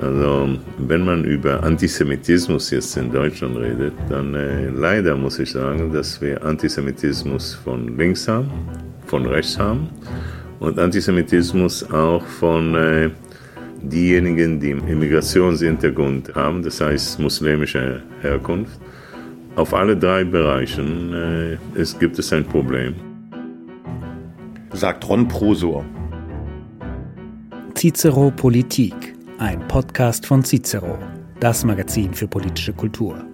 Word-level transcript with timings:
Also 0.00 0.58
wenn 0.78 1.04
man 1.04 1.24
über 1.24 1.62
Antisemitismus 1.62 2.70
jetzt 2.70 2.96
in 2.96 3.12
Deutschland 3.12 3.56
redet, 3.58 3.92
dann 4.08 4.34
äh, 4.34 4.68
leider 4.70 5.16
muss 5.16 5.38
ich 5.38 5.50
sagen, 5.50 5.92
dass 5.92 6.20
wir 6.20 6.42
Antisemitismus 6.44 7.54
von 7.54 7.96
links 7.98 8.26
haben, 8.26 8.50
von 9.06 9.26
rechts 9.26 9.58
haben 9.58 9.90
und 10.60 10.78
Antisemitismus 10.78 11.90
auch 11.90 12.24
von 12.24 12.74
äh, 12.74 13.10
diejenigen, 13.82 14.60
die 14.60 14.70
Immigrationshintergrund 14.70 16.34
haben, 16.34 16.62
das 16.62 16.80
heißt 16.80 17.18
muslimische 17.20 18.02
Herkunft. 18.22 18.80
Auf 19.56 19.74
alle 19.74 19.96
drei 19.96 20.24
Bereichen 20.24 21.12
äh, 21.12 21.58
es 21.78 21.98
gibt 21.98 22.18
es 22.18 22.32
ein 22.32 22.44
Problem. 22.44 22.94
Sagt 24.72 25.06
Ron 25.06 25.28
Prosor. 25.28 25.84
Cicero 27.74 28.30
Politik, 28.30 29.14
ein 29.42 29.66
Podcast 29.66 30.24
von 30.24 30.44
Cicero, 30.44 30.96
das 31.40 31.64
Magazin 31.64 32.14
für 32.14 32.28
politische 32.28 32.72
Kultur. 32.72 33.26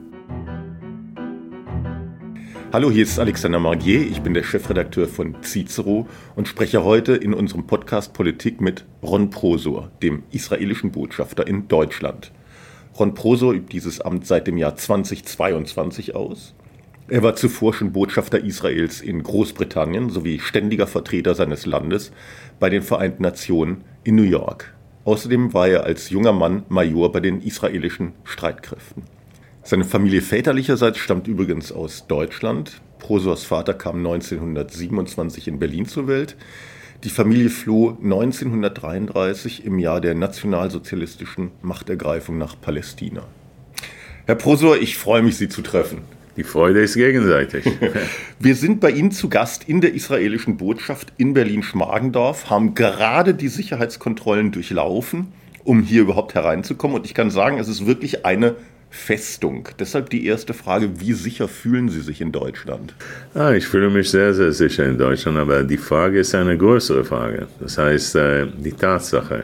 Hallo, 2.72 2.90
hier 2.90 3.02
ist 3.02 3.18
Alexander 3.18 3.58
Margier, 3.58 4.00
ich 4.00 4.22
bin 4.22 4.32
der 4.32 4.42
Chefredakteur 4.42 5.06
von 5.06 5.36
Cicero 5.42 6.08
und 6.34 6.48
spreche 6.48 6.82
heute 6.82 7.12
in 7.12 7.34
unserem 7.34 7.66
Podcast 7.66 8.14
Politik 8.14 8.62
mit 8.62 8.86
Ron 9.02 9.28
Prosor, 9.28 9.90
dem 10.02 10.22
israelischen 10.30 10.92
Botschafter 10.92 11.46
in 11.46 11.68
Deutschland. 11.68 12.32
Ron 12.98 13.12
Prosor 13.12 13.52
übt 13.52 13.70
dieses 13.70 14.00
Amt 14.00 14.26
seit 14.26 14.46
dem 14.46 14.56
Jahr 14.56 14.76
2022 14.76 16.14
aus. 16.14 16.54
Er 17.08 17.22
war 17.22 17.36
zuvor 17.36 17.74
schon 17.74 17.92
Botschafter 17.92 18.42
Israels 18.42 19.02
in 19.02 19.22
Großbritannien 19.22 20.08
sowie 20.08 20.38
ständiger 20.38 20.86
Vertreter 20.86 21.34
seines 21.34 21.66
Landes 21.66 22.12
bei 22.58 22.70
den 22.70 22.80
Vereinten 22.80 23.24
Nationen 23.24 23.84
in 24.04 24.14
New 24.14 24.22
York. 24.22 24.72
Außerdem 25.04 25.54
war 25.54 25.68
er 25.68 25.84
als 25.84 26.10
junger 26.10 26.32
Mann 26.32 26.64
Major 26.68 27.10
bei 27.12 27.20
den 27.20 27.40
israelischen 27.40 28.12
Streitkräften. 28.24 29.02
Seine 29.62 29.84
Familie 29.84 30.22
väterlicherseits 30.22 30.98
stammt 30.98 31.28
übrigens 31.28 31.72
aus 31.72 32.06
Deutschland. 32.06 32.80
Prosors 32.98 33.44
Vater 33.44 33.74
kam 33.74 33.98
1927 33.98 35.48
in 35.48 35.58
Berlin 35.58 35.86
zur 35.86 36.08
Welt. 36.08 36.36
Die 37.04 37.10
Familie 37.10 37.48
floh 37.48 37.96
1933 38.02 39.64
im 39.64 39.78
Jahr 39.78 40.00
der 40.00 40.14
nationalsozialistischen 40.14 41.52
Machtergreifung 41.62 42.38
nach 42.38 42.60
Palästina. 42.60 43.22
Herr 44.26 44.34
Prosor, 44.34 44.78
ich 44.78 44.98
freue 44.98 45.22
mich, 45.22 45.36
Sie 45.36 45.48
zu 45.48 45.62
treffen. 45.62 46.02
Die 46.38 46.44
Freude 46.44 46.80
ist 46.82 46.94
gegenseitig. 46.94 47.64
Wir 48.38 48.54
sind 48.54 48.78
bei 48.78 48.92
Ihnen 48.92 49.10
zu 49.10 49.28
Gast 49.28 49.64
in 49.66 49.80
der 49.80 49.92
israelischen 49.92 50.56
Botschaft 50.56 51.12
in 51.16 51.34
Berlin-Schmargendorf, 51.34 52.48
haben 52.48 52.76
gerade 52.76 53.34
die 53.34 53.48
Sicherheitskontrollen 53.48 54.52
durchlaufen, 54.52 55.32
um 55.64 55.82
hier 55.82 56.02
überhaupt 56.02 56.36
hereinzukommen. 56.36 56.96
Und 56.96 57.06
ich 57.06 57.14
kann 57.14 57.30
sagen, 57.30 57.58
es 57.58 57.66
ist 57.66 57.88
wirklich 57.88 58.24
eine 58.24 58.54
Festung. 58.88 59.68
Deshalb 59.80 60.10
die 60.10 60.26
erste 60.26 60.54
Frage, 60.54 61.00
wie 61.00 61.12
sicher 61.12 61.48
fühlen 61.48 61.88
Sie 61.88 62.02
sich 62.02 62.20
in 62.20 62.30
Deutschland? 62.30 62.94
Ah, 63.34 63.50
ich 63.50 63.66
fühle 63.66 63.90
mich 63.90 64.08
sehr, 64.08 64.32
sehr 64.32 64.52
sicher 64.52 64.86
in 64.86 64.96
Deutschland, 64.96 65.38
aber 65.38 65.64
die 65.64 65.76
Frage 65.76 66.20
ist 66.20 66.36
eine 66.36 66.56
größere 66.56 67.04
Frage. 67.04 67.48
Das 67.58 67.78
heißt, 67.78 68.14
äh, 68.14 68.46
die 68.56 68.70
Tatsache, 68.70 69.42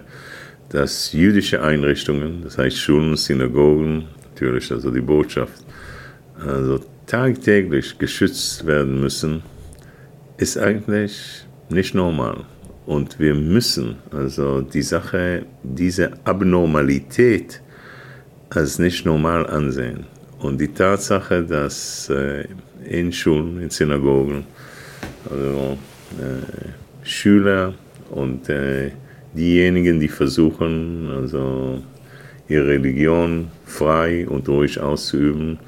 dass 0.69 1.12
jüdische 1.12 1.61
Einrichtungen, 1.61 2.42
das 2.45 2.56
heißt 2.56 2.78
Schulen, 2.78 3.17
Synagogen, 3.17 4.05
natürlich 4.33 4.70
also 4.70 4.92
die 4.92 5.00
Botschaft, 5.00 5.65
also 6.39 6.81
tagtäglich 7.07 7.99
geschützt 7.99 8.67
werden 8.67 9.01
müssen, 9.01 9.43
ist 10.37 10.59
eigentlich 10.59 11.47
nicht 11.69 11.95
normal. 11.95 12.45
Und 12.87 13.19
wir 13.19 13.35
müssen 13.35 13.97
also 14.11 14.61
die 14.61 14.83
Sache, 14.83 15.47
diese 15.62 16.12
Abnormalität, 16.25 17.61
als 18.51 18.79
nicht 18.79 19.05
normal 19.07 19.47
ansehen. 19.47 20.07
Und 20.39 20.61
die 20.61 20.69
Tatsache, 20.69 21.43
dass 21.43 22.09
äh, 22.11 22.45
in 22.85 23.12
Schulen, 23.12 23.62
in 23.62 23.71
Synagogen, 23.71 24.44
also, 25.31 25.78
äh, 26.21 27.06
Schüler 27.06 27.75
und 28.11 28.49
äh, 28.49 28.91
diejenigen, 29.34 30.00
die 30.00 30.09
versuchen, 30.09 31.11
also 31.11 31.83
ihre 32.49 32.69
Religion 32.69 33.49
frei 33.65 34.27
und 34.28 34.49
ruhig 34.49 34.78
auszuüben, 34.78 35.59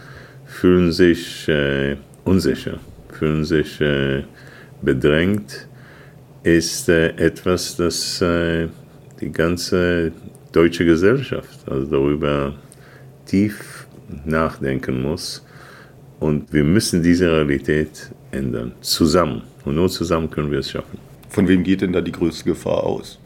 fühlen 0.61 0.91
sich 0.91 1.47
äh, 1.49 1.97
unsicher, 2.25 2.79
fühlen 3.11 3.45
sich 3.45 3.81
äh, 3.81 4.23
bedrängt, 4.81 5.69
ist 6.43 6.89
äh, 6.89 7.09
etwas, 7.17 7.77
das 7.77 8.25
die 9.21 9.33
ganze 9.33 10.13
deutsche 10.53 10.85
Gesellschaft 10.85 11.59
also 11.67 11.87
darüber 11.87 12.55
tief 13.27 13.87
nachdenken 14.25 15.03
muss. 15.03 15.45
Und 16.21 16.53
wir 16.53 16.65
müssen 16.65 17.03
diese 17.03 17.31
Realität 17.31 18.11
ändern, 18.31 18.73
zusammen. 18.81 19.43
Und 19.65 19.75
nur 19.75 19.91
zusammen 19.91 20.31
können 20.31 20.51
wir 20.51 20.61
es 20.61 20.71
schaffen. 20.71 20.99
Von 21.29 21.47
wem 21.49 21.63
geht 21.63 21.83
denn 21.83 21.93
da 21.93 22.01
die 22.01 22.13
größte 22.13 22.45
Gefahr 22.45 22.85
aus? 22.85 23.19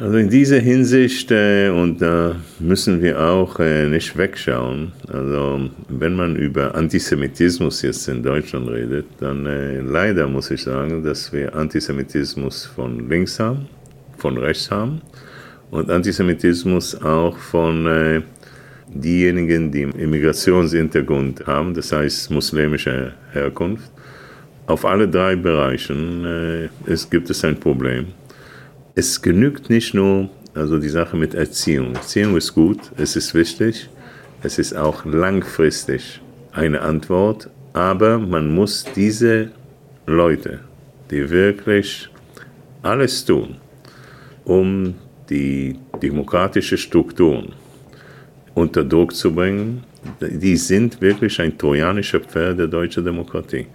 Also 0.00 0.16
in 0.16 0.30
dieser 0.30 0.60
Hinsicht, 0.60 1.30
äh, 1.30 1.68
und 1.68 2.00
da 2.00 2.34
müssen 2.58 3.02
wir 3.02 3.20
auch 3.20 3.60
äh, 3.60 3.86
nicht 3.86 4.16
wegschauen, 4.16 4.92
also 5.12 5.68
wenn 5.90 6.16
man 6.16 6.36
über 6.36 6.74
Antisemitismus 6.74 7.82
jetzt 7.82 8.08
in 8.08 8.22
Deutschland 8.22 8.70
redet, 8.70 9.04
dann 9.18 9.44
äh, 9.44 9.80
leider 9.80 10.26
muss 10.26 10.50
ich 10.50 10.62
sagen, 10.62 11.04
dass 11.04 11.30
wir 11.34 11.54
Antisemitismus 11.54 12.64
von 12.64 13.10
links 13.10 13.38
haben, 13.38 13.68
von 14.16 14.38
rechts 14.38 14.70
haben 14.70 15.02
und 15.70 15.90
Antisemitismus 15.90 16.94
auch 17.02 17.36
von 17.36 17.86
äh, 17.86 18.22
diejenigen, 18.88 19.70
die 19.70 19.82
Immigrationshintergrund 19.82 21.46
haben, 21.46 21.74
das 21.74 21.92
heißt 21.92 22.30
muslimische 22.30 23.12
Herkunft. 23.34 23.90
Auf 24.66 24.86
alle 24.86 25.06
drei 25.06 25.36
Bereichen 25.36 26.24
äh, 26.24 26.68
es 26.90 27.10
gibt 27.10 27.28
es 27.28 27.44
ein 27.44 27.60
Problem. 27.60 28.06
Es 28.94 29.22
genügt 29.22 29.70
nicht 29.70 29.94
nur 29.94 30.28
also 30.54 30.78
die 30.78 30.88
Sache 30.88 31.16
mit 31.16 31.34
Erziehung. 31.34 31.94
Erziehung 31.94 32.36
ist 32.36 32.54
gut, 32.54 32.78
es 32.96 33.16
ist 33.16 33.34
wichtig, 33.34 33.88
es 34.42 34.58
ist 34.58 34.74
auch 34.76 35.04
langfristig 35.04 36.20
eine 36.52 36.80
Antwort, 36.80 37.48
aber 37.72 38.18
man 38.18 38.52
muss 38.52 38.84
diese 38.96 39.52
Leute, 40.06 40.60
die 41.10 41.30
wirklich 41.30 42.08
alles 42.82 43.24
tun, 43.24 43.56
um 44.44 44.94
die 45.28 45.76
demokratische 46.02 46.76
Strukturen 46.76 47.52
unter 48.54 48.82
Druck 48.82 49.14
zu 49.14 49.32
bringen, 49.32 49.84
die 50.20 50.56
sind 50.56 51.00
wirklich 51.00 51.40
ein 51.40 51.56
trojanischer 51.56 52.20
Pferd 52.20 52.58
der 52.58 52.66
deutschen 52.66 53.04
Demokratie. 53.04 53.66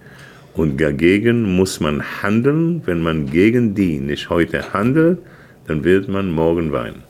Und 0.56 0.80
dagegen 0.80 1.54
muss 1.54 1.80
man 1.80 2.02
handeln. 2.22 2.80
Wenn 2.86 3.02
man 3.02 3.30
gegen 3.30 3.74
die 3.74 3.98
nicht 3.98 4.30
heute 4.30 4.72
handelt, 4.72 5.18
dann 5.66 5.84
wird 5.84 6.08
man 6.08 6.30
morgen 6.30 6.72
weinen. 6.72 7.02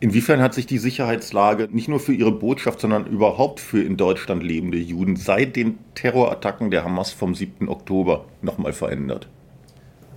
Inwiefern 0.00 0.40
hat 0.40 0.54
sich 0.54 0.66
die 0.66 0.78
Sicherheitslage 0.78 1.68
nicht 1.70 1.88
nur 1.88 2.00
für 2.00 2.12
Ihre 2.12 2.32
Botschaft, 2.32 2.80
sondern 2.80 3.06
überhaupt 3.06 3.60
für 3.60 3.80
in 3.80 3.96
Deutschland 3.96 4.42
lebende 4.42 4.78
Juden 4.78 5.16
seit 5.16 5.54
den 5.54 5.78
Terrorattacken 5.94 6.70
der 6.70 6.84
Hamas 6.84 7.12
vom 7.12 7.34
7. 7.34 7.68
Oktober 7.68 8.24
nochmal 8.42 8.72
verändert? 8.72 9.28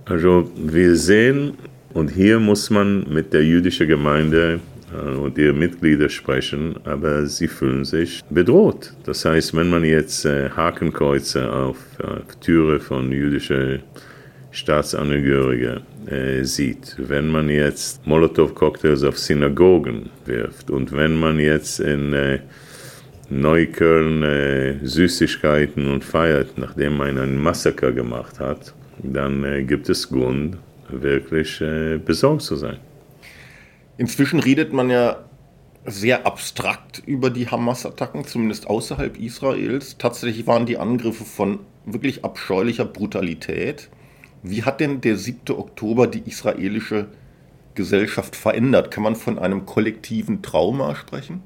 Also 0.04 0.50
wir 0.56 0.96
sehen, 0.96 1.54
und 1.94 2.10
hier 2.10 2.40
muss 2.40 2.70
man 2.70 3.06
mit 3.12 3.32
der 3.32 3.44
jüdischen 3.44 3.86
Gemeinde 3.86 4.60
und 4.92 5.38
ihre 5.38 5.52
Mitglieder 5.52 6.08
sprechen, 6.08 6.76
aber 6.84 7.26
sie 7.26 7.48
fühlen 7.48 7.84
sich 7.84 8.22
bedroht. 8.30 8.92
Das 9.04 9.24
heißt, 9.24 9.54
wenn 9.56 9.70
man 9.70 9.84
jetzt 9.84 10.24
äh, 10.24 10.50
Hakenkreuze 10.50 11.50
auf 11.52 11.76
äh, 11.98 12.20
Türe 12.40 12.80
von 12.80 13.10
jüdischen 13.10 13.82
Staatsangehörigen 14.50 15.80
äh, 16.06 16.44
sieht, 16.44 16.96
wenn 16.98 17.28
man 17.28 17.48
jetzt 17.48 18.06
Molotow-Cocktails 18.06 19.02
auf 19.04 19.18
Synagogen 19.18 20.10
wirft 20.26 20.70
und 20.70 20.92
wenn 20.92 21.18
man 21.18 21.38
jetzt 21.38 21.80
in 21.80 22.12
äh, 22.12 22.40
Neukölln 23.30 24.22
äh, 24.22 24.74
Süßigkeiten 24.82 25.90
und 25.90 26.04
feiert, 26.04 26.58
nachdem 26.58 26.98
man 26.98 27.16
ein 27.16 27.38
Massaker 27.38 27.92
gemacht 27.92 28.38
hat, 28.40 28.74
dann 29.02 29.42
äh, 29.44 29.62
gibt 29.62 29.88
es 29.88 30.08
Grund, 30.08 30.58
wirklich 30.90 31.60
äh, 31.62 31.98
besorgt 31.98 32.42
zu 32.42 32.56
sein. 32.56 32.76
Inzwischen 34.02 34.40
redet 34.40 34.72
man 34.72 34.90
ja 34.90 35.18
sehr 35.86 36.26
abstrakt 36.26 37.04
über 37.06 37.30
die 37.30 37.46
Hamas-Attacken, 37.46 38.24
zumindest 38.24 38.66
außerhalb 38.66 39.16
Israels. 39.16 39.96
Tatsächlich 39.96 40.44
waren 40.48 40.66
die 40.66 40.76
Angriffe 40.76 41.24
von 41.24 41.60
wirklich 41.86 42.24
abscheulicher 42.24 42.84
Brutalität. 42.84 43.90
Wie 44.42 44.64
hat 44.64 44.80
denn 44.80 45.00
der 45.02 45.16
7. 45.16 45.56
Oktober 45.56 46.08
die 46.08 46.24
israelische 46.28 47.06
Gesellschaft 47.76 48.34
verändert? 48.34 48.90
Kann 48.90 49.04
man 49.04 49.14
von 49.14 49.38
einem 49.38 49.66
kollektiven 49.66 50.42
Trauma 50.42 50.96
sprechen? 50.96 51.40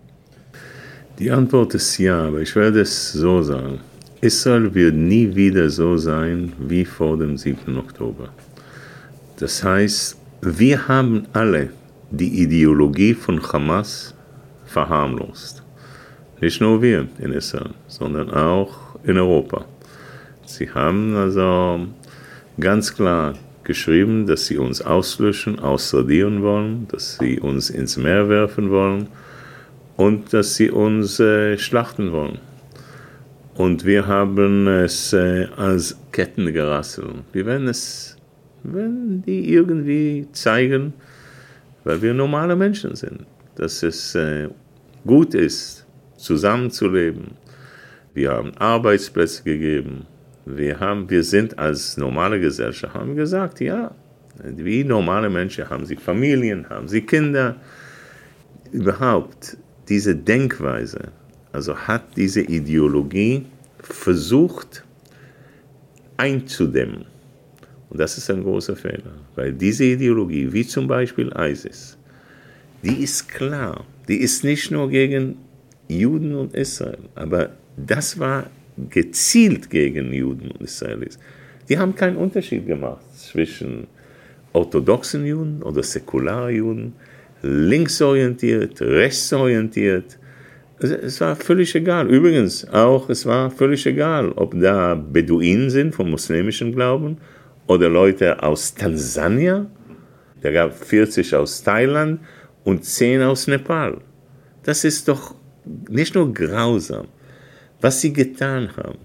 Die 1.19 1.31
Antwort 1.31 1.75
ist 1.75 1.99
ja, 1.99 2.29
aber 2.29 2.41
ich 2.41 2.57
werde 2.57 2.81
es 2.81 3.13
so 3.13 3.43
sagen. 3.43 3.81
Israel 4.23 4.73
wird 4.75 4.95
nie 4.95 5.37
wieder 5.37 5.69
so 5.69 5.99
sein 5.99 6.55
wie 6.59 6.87
vor 6.87 7.19
dem 7.19 7.37
7. 7.37 7.77
Oktober. 7.77 8.31
Das 9.37 9.63
heißt, 9.63 10.17
wir 10.41 10.89
haben 10.89 11.27
alle 11.35 11.69
die 12.11 12.43
Ideologie 12.43 13.15
von 13.15 13.41
Hamas 13.53 14.15
verharmlost. 14.65 15.63
Nicht 16.41 16.61
nur 16.61 16.83
wir 16.83 17.09
in 17.19 17.33
Israel, 17.33 17.71
sondern 17.89 18.31
auch 18.31 18.97
in 19.05 19.19
Europa. 19.19 19.65
Sie 20.45 20.71
haben 20.71 21.17
also 21.17 21.87
ganz 22.61 22.95
klar 22.95 23.35
geschrieben, 23.65 24.27
dass 24.27 24.47
sie 24.47 24.59
uns 24.59 24.81
auslöschen, 24.81 25.59
ausradieren 25.59 26.43
wollen, 26.43 26.87
dass 26.89 27.19
sie 27.19 27.41
uns 27.41 27.71
ins 27.71 27.97
Meer 27.97 28.29
werfen 28.29 28.71
wollen 28.71 29.09
und 29.97 30.33
dass 30.33 30.55
sie 30.55 30.71
uns 30.71 31.19
äh, 31.21 31.59
schlachten 31.59 32.13
wollen. 32.13 32.39
Und 33.57 33.85
wir 33.85 34.07
haben 34.07 34.69
es 34.69 35.13
äh, 35.13 35.49
als 35.57 35.97
Ketten 36.13 36.53
gerasselt. 36.53 37.09
Wir 37.33 37.47
werden 37.47 37.69
es, 37.69 38.17
wenn 38.63 39.23
die 39.23 39.53
irgendwie 39.53 40.29
zeigen, 40.33 40.93
weil 41.87 42.03
wir 42.03 42.13
normale 42.13 42.57
Menschen 42.57 42.97
sind, 42.97 43.25
dass 43.55 43.85
es 43.85 44.17
äh, 44.17 44.49
gut 45.07 45.35
ist, 45.35 45.87
zusammenzuleben. 46.17 47.37
Wir 48.13 48.33
haben 48.33 48.53
Arbeitsplätze 48.59 49.45
gegeben. 49.45 50.05
Wir, 50.47 50.81
haben, 50.81 51.09
wir 51.09 51.23
sind 51.23 51.57
als 51.57 51.97
normale 51.97 52.41
Gesellschaft, 52.41 52.93
haben 52.93 53.15
gesagt, 53.15 53.61
ja, 53.61 53.93
wie 54.43 54.83
normale 54.83 55.31
Menschen 55.31 55.71
haben 55.71 55.87
sie 55.87 55.95
Familien, 55.95 56.69
haben 56.69 56.89
sie 56.89 57.03
Kinder. 57.03 57.55
Überhaupt 58.73 59.57
diese 59.89 60.17
Denkweise, 60.17 61.13
also 61.53 61.77
hat 61.77 62.17
diese 62.17 62.41
Ideologie 62.41 63.47
versucht 63.79 64.85
einzudämmen. 66.17 67.05
Und 67.91 68.01
das 68.01 68.19
ist 68.19 68.29
ein 68.29 68.43
großer 68.43 68.75
Fehler, 68.75 69.15
weil 69.37 69.53
diese 69.53 69.85
Ideologie, 69.85 70.53
wie 70.53 70.67
zum 70.67 70.89
Beispiel 70.89 71.31
ISIS, 71.39 71.97
die 72.83 73.03
ist 73.03 73.29
klar, 73.29 73.85
die 74.09 74.17
ist 74.17 74.45
nicht 74.45 74.71
nur 74.71 74.89
gegen 74.91 75.37
Juden 75.89 76.35
und 76.35 76.55
Israel, 76.55 76.99
aber 77.15 77.51
das 77.77 78.19
war 78.19 78.51
gezielt 78.91 79.71
gegen 79.71 80.13
Juden 80.13 80.51
und 80.51 80.63
Israelis. 80.63 81.19
Die 81.69 81.79
haben 81.79 81.95
keinen 81.95 82.17
Unterschied 82.17 82.67
gemacht 82.67 83.05
zwischen 83.17 83.87
orthodoxen 84.53 85.27
Juden 85.27 85.63
oder 85.63 85.83
säkularen 85.83 86.55
Juden, 86.55 86.93
linksorientiert, 87.43 88.81
rechtsorientiert. 88.81 90.19
Es 90.79 91.21
war 91.21 91.37
völlig 91.37 91.75
egal. 91.75 92.09
Übrigens 92.09 92.69
auch, 92.69 93.09
es 93.09 93.25
war 93.25 93.51
völlig 93.51 93.87
egal, 93.87 94.33
ob 94.33 94.59
da 94.61 94.95
Beduinen 94.95 95.71
sind 95.71 95.95
vom 95.95 96.11
muslimischen 96.11 96.73
Glauben 96.73 97.17
oder 97.67 97.89
Leute 97.89 98.43
aus 98.43 98.75
Tansania. 98.75 99.67
Da 100.43 100.51
gab 100.51 100.75
40 100.75 101.35
aus 101.35 101.63
Thailand 101.63 102.21
und 102.65 102.85
10 102.85 103.23
aus 103.23 103.47
Nepal. 103.47 103.99
Das 104.63 104.85
ist 104.85 105.09
doch 105.09 105.35
nicht 105.89 106.15
nur 106.15 106.33
grausam, 106.33 107.09
was 107.81 108.01
sie 108.01 108.13
getan 108.13 108.77
haben. 108.77 108.99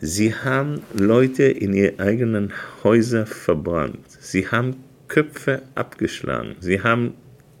Sie 0.00 0.34
haben 0.34 0.82
Leute 0.92 1.44
in 1.44 1.72
ihre 1.72 1.98
eigenen 1.98 2.52
Häuser 2.82 3.26
verbrannt. 3.26 4.04
Sie 4.20 4.46
haben 4.48 4.76
Köpfe 5.08 5.62
abgeschlagen. 5.74 6.56
Sie 6.60 6.82
haben 6.82 7.14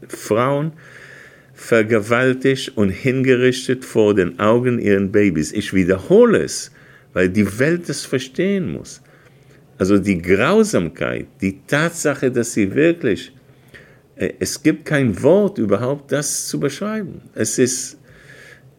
Frauen 0.08 0.72
vergewaltigt 1.54 2.76
und 2.76 2.90
hingerichtet 2.90 3.84
vor 3.84 4.14
den 4.14 4.40
Augen 4.40 4.78
ihren 4.78 5.12
Babys. 5.12 5.52
Ich 5.52 5.72
wiederhole 5.72 6.42
es, 6.42 6.72
weil 7.12 7.28
die 7.28 7.58
Welt 7.58 7.88
es 7.88 8.04
verstehen 8.04 8.72
muss. 8.72 9.00
Also 9.84 9.98
die 9.98 10.16
Grausamkeit, 10.16 11.26
die 11.42 11.60
Tatsache, 11.66 12.30
dass 12.30 12.54
sie 12.54 12.74
wirklich, 12.74 13.32
äh, 14.16 14.32
es 14.38 14.62
gibt 14.62 14.86
kein 14.86 15.22
Wort 15.22 15.58
überhaupt, 15.58 16.10
das 16.10 16.48
zu 16.48 16.58
beschreiben. 16.58 17.20
Es 17.34 17.58
ist, 17.58 17.98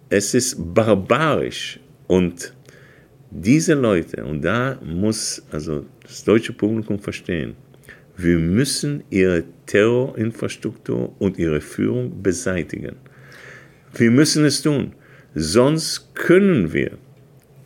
es 0.09 0.33
ist 0.33 0.55
barbarisch 0.73 1.79
und 2.07 2.55
diese 3.29 3.75
Leute, 3.75 4.25
und 4.25 4.41
da 4.41 4.79
muss 4.83 5.43
also 5.51 5.85
das 6.01 6.23
deutsche 6.23 6.53
Publikum 6.53 6.97
verstehen, 6.97 7.53
wir 8.17 8.39
müssen 8.39 9.03
ihre 9.11 9.43
Terrorinfrastruktur 9.67 11.13
und 11.19 11.37
ihre 11.37 11.61
Führung 11.61 12.23
beseitigen. 12.23 12.95
Wir 13.93 14.09
müssen 14.09 14.43
es 14.43 14.63
tun, 14.63 14.93
sonst 15.35 16.15
können 16.15 16.73
wir 16.73 16.97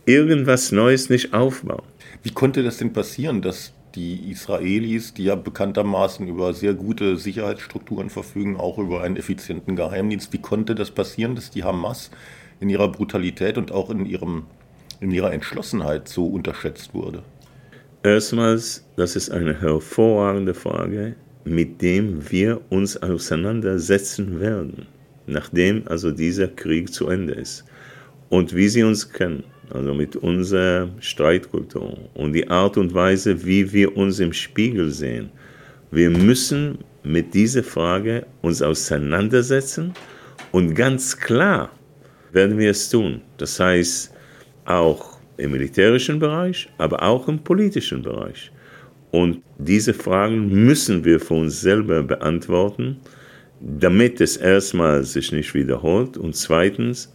irgendwas 0.05 0.73
Neues 0.73 1.09
nicht 1.09 1.33
aufbauen. 1.33 1.87
Wie 2.23 2.31
konnte 2.31 2.63
das 2.63 2.77
denn 2.77 2.93
passieren, 2.93 3.41
dass 3.41 3.73
die 3.95 4.29
Israelis, 4.29 5.13
die 5.13 5.25
ja 5.25 5.35
bekanntermaßen 5.35 6.27
über 6.27 6.53
sehr 6.53 6.73
gute 6.73 7.17
Sicherheitsstrukturen 7.17 8.09
verfügen, 8.09 8.57
auch 8.57 8.77
über 8.77 9.01
einen 9.01 9.17
effizienten 9.17 9.75
Geheimdienst, 9.75 10.31
wie 10.33 10.37
konnte 10.39 10.75
das 10.75 10.91
passieren, 10.91 11.35
dass 11.35 11.49
die 11.49 11.63
Hamas 11.63 12.11
in 12.59 12.69
ihrer 12.69 12.91
Brutalität 12.91 13.57
und 13.57 13.71
auch 13.71 13.89
in, 13.89 14.05
ihrem, 14.05 14.45
in 14.99 15.11
ihrer 15.11 15.33
Entschlossenheit 15.33 16.07
so 16.07 16.27
unterschätzt 16.27 16.93
wurde? 16.93 17.23
Erstmals, 18.03 18.85
das 18.95 19.15
ist 19.15 19.29
eine 19.29 19.59
hervorragende 19.59 20.53
Frage, 20.53 21.15
mit 21.43 21.81
dem 21.81 22.29
wir 22.31 22.61
uns 22.69 22.95
auseinandersetzen 22.97 24.39
werden, 24.39 24.87
nachdem 25.25 25.87
also 25.87 26.11
dieser 26.11 26.47
Krieg 26.47 26.93
zu 26.93 27.07
Ende 27.07 27.33
ist. 27.33 27.65
Und 28.29 28.55
wie 28.55 28.67
Sie 28.67 28.83
uns 28.83 29.11
kennen, 29.11 29.43
also 29.73 29.93
mit 29.93 30.15
unserer 30.15 30.89
Streitkultur 30.99 31.97
und 32.13 32.33
die 32.33 32.47
Art 32.49 32.77
und 32.77 32.93
Weise, 32.93 33.45
wie 33.45 33.71
wir 33.71 33.95
uns 33.95 34.19
im 34.19 34.33
Spiegel 34.33 34.89
sehen. 34.89 35.29
Wir 35.91 36.09
müssen 36.09 36.79
mit 37.03 37.33
dieser 37.33 37.63
Frage 37.63 38.25
uns 38.41 38.61
auseinandersetzen 38.61 39.93
und 40.51 40.75
ganz 40.75 41.17
klar 41.17 41.71
werden 42.31 42.57
wir 42.57 42.71
es 42.71 42.89
tun. 42.89 43.21
Das 43.37 43.59
heißt, 43.59 44.13
auch 44.65 45.19
im 45.37 45.51
militärischen 45.51 46.19
Bereich, 46.19 46.69
aber 46.77 47.01
auch 47.01 47.27
im 47.27 47.39
politischen 47.39 48.01
Bereich. 48.01 48.51
Und 49.11 49.41
diese 49.57 49.93
Fragen 49.93 50.49
müssen 50.65 51.03
wir 51.03 51.19
für 51.19 51.33
uns 51.35 51.61
selber 51.61 52.03
beantworten, 52.03 52.97
damit 53.59 54.21
es 54.21 54.37
erstmal 54.37 55.03
sich 55.03 55.31
nicht 55.31 55.53
wiederholt 55.53 56.17
und 56.17 56.35
zweitens, 56.35 57.11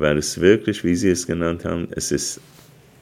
weil 0.00 0.16
es 0.16 0.40
wirklich, 0.40 0.82
wie 0.82 0.94
Sie 0.94 1.10
es 1.10 1.26
genannt 1.26 1.64
haben, 1.64 1.86
es 1.90 2.10
ist 2.10 2.40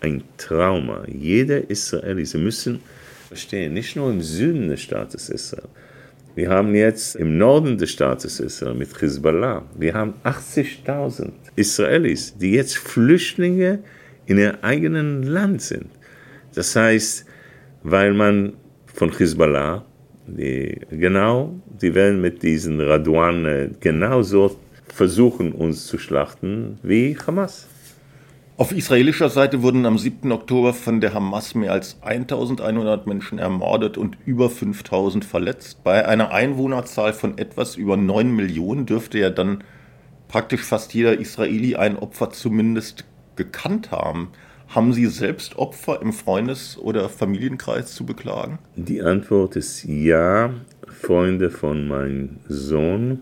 ein 0.01 0.23
Trauma. 0.37 1.05
Jeder 1.07 1.71
Israeli, 1.71 2.27
Sie 2.27 2.39
müssen 2.39 2.81
verstehen, 3.29 3.75
nicht 3.75 3.95
nur 3.95 4.11
im 4.11 4.21
Süden 4.21 4.69
des 4.69 4.83
Staates 4.83 5.29
Israel. 5.29 5.69
Wir 6.35 6.51
haben 6.51 6.75
jetzt 6.75 7.15
im 7.15 7.39
Norden 7.39 7.79
des 7.79 7.93
Staates 7.93 8.41
Israel 8.41 8.75
mit 8.75 8.91
Hezbollah, 9.01 9.65
wir 9.77 9.95
haben 9.95 10.15
80.000 10.25 11.31
Israelis, 11.57 12.37
die 12.37 12.53
jetzt 12.53 12.77
Flüchtlinge 12.77 13.81
in 14.27 14.39
ihrem 14.39 14.57
eigenen 14.63 15.23
Land 15.23 15.63
sind. 15.63 15.91
Das 16.55 16.75
heißt, 16.75 17.27
weil 17.85 18.13
man 18.13 18.55
von 18.87 19.17
Hezbollah, 19.17 19.85
die, 20.27 20.81
genau, 20.91 21.61
die 21.81 21.95
werden 21.95 22.21
mit 22.21 22.43
diesen 22.43 22.81
Radwan 22.81 23.45
äh, 23.45 23.71
genauso 23.81 24.59
versuchen, 24.99 25.53
uns 25.53 25.87
zu 25.87 25.97
schlachten 25.97 26.79
wie 26.83 27.17
Hamas. 27.25 27.69
Auf 28.57 28.73
israelischer 28.73 29.29
Seite 29.31 29.63
wurden 29.63 29.87
am 29.87 29.97
7. 29.97 30.33
Oktober 30.33 30.75
von 30.75 31.01
der 31.01 31.15
Hamas 31.15 31.55
mehr 31.55 31.71
als 31.71 32.03
1100 32.03 33.07
Menschen 33.07 33.39
ermordet 33.39 33.97
und 33.97 34.19
über 34.27 34.51
5000 34.51 35.25
verletzt. 35.25 35.85
Bei 35.85 36.09
einer 36.09 36.33
Einwohnerzahl 36.33 37.13
von 37.13 37.39
etwas 37.39 37.77
über 37.77 37.97
9 37.97 38.35
Millionen 38.35 38.87
dürfte 38.87 39.21
ja 39.21 39.31
dann 39.31 39.63
praktisch 40.27 40.63
fast 40.63 40.93
jeder 40.93 41.21
Israeli 41.21 41.77
ein 41.77 41.97
Opfer 41.97 42.31
zumindest 42.31 43.05
gekannt 43.37 43.93
haben. 43.93 44.31
Haben 44.67 44.93
Sie 44.93 45.07
selbst 45.07 45.57
Opfer 45.57 46.03
im 46.03 46.13
Freundes- 46.13 46.77
oder 46.77 47.09
Familienkreis 47.09 47.95
zu 47.95 48.05
beklagen? 48.05 48.59
Die 48.75 49.01
Antwort 49.01 49.55
ist 49.55 49.85
ja. 49.85 50.51
Freunde 51.01 51.51
von 51.51 51.87
meinem 51.87 52.39
Sohn, 52.49 53.21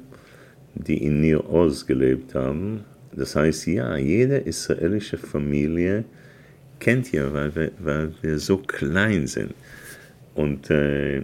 die 0.76 1.02
in 1.04 1.20
Nir 1.20 1.50
Oz 1.50 1.86
gelebt 1.86 2.34
haben. 2.34 2.84
Das 3.12 3.34
heißt, 3.34 3.66
ja, 3.66 3.96
jede 3.96 4.36
israelische 4.36 5.16
Familie 5.16 6.04
kennt 6.78 7.10
ja, 7.12 7.32
weil 7.32 7.54
wir, 7.54 7.70
weil 7.78 8.12
wir 8.22 8.38
so 8.38 8.58
klein 8.58 9.26
sind. 9.26 9.54
Und, 10.34 10.70
äh, 10.70 11.22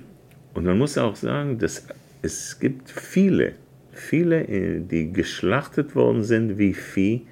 und 0.54 0.64
man 0.64 0.78
muss 0.78 0.96
auch 0.96 1.16
sagen, 1.16 1.58
dass 1.58 1.86
es 2.22 2.58
gibt 2.58 2.90
viele, 2.90 3.52
viele, 3.92 4.42
äh, 4.48 4.80
die 4.80 5.12
geschlachtet 5.12 5.94
worden 5.94 6.24
sind 6.24 6.58
wie 6.58 6.72
Vieh 6.72 7.22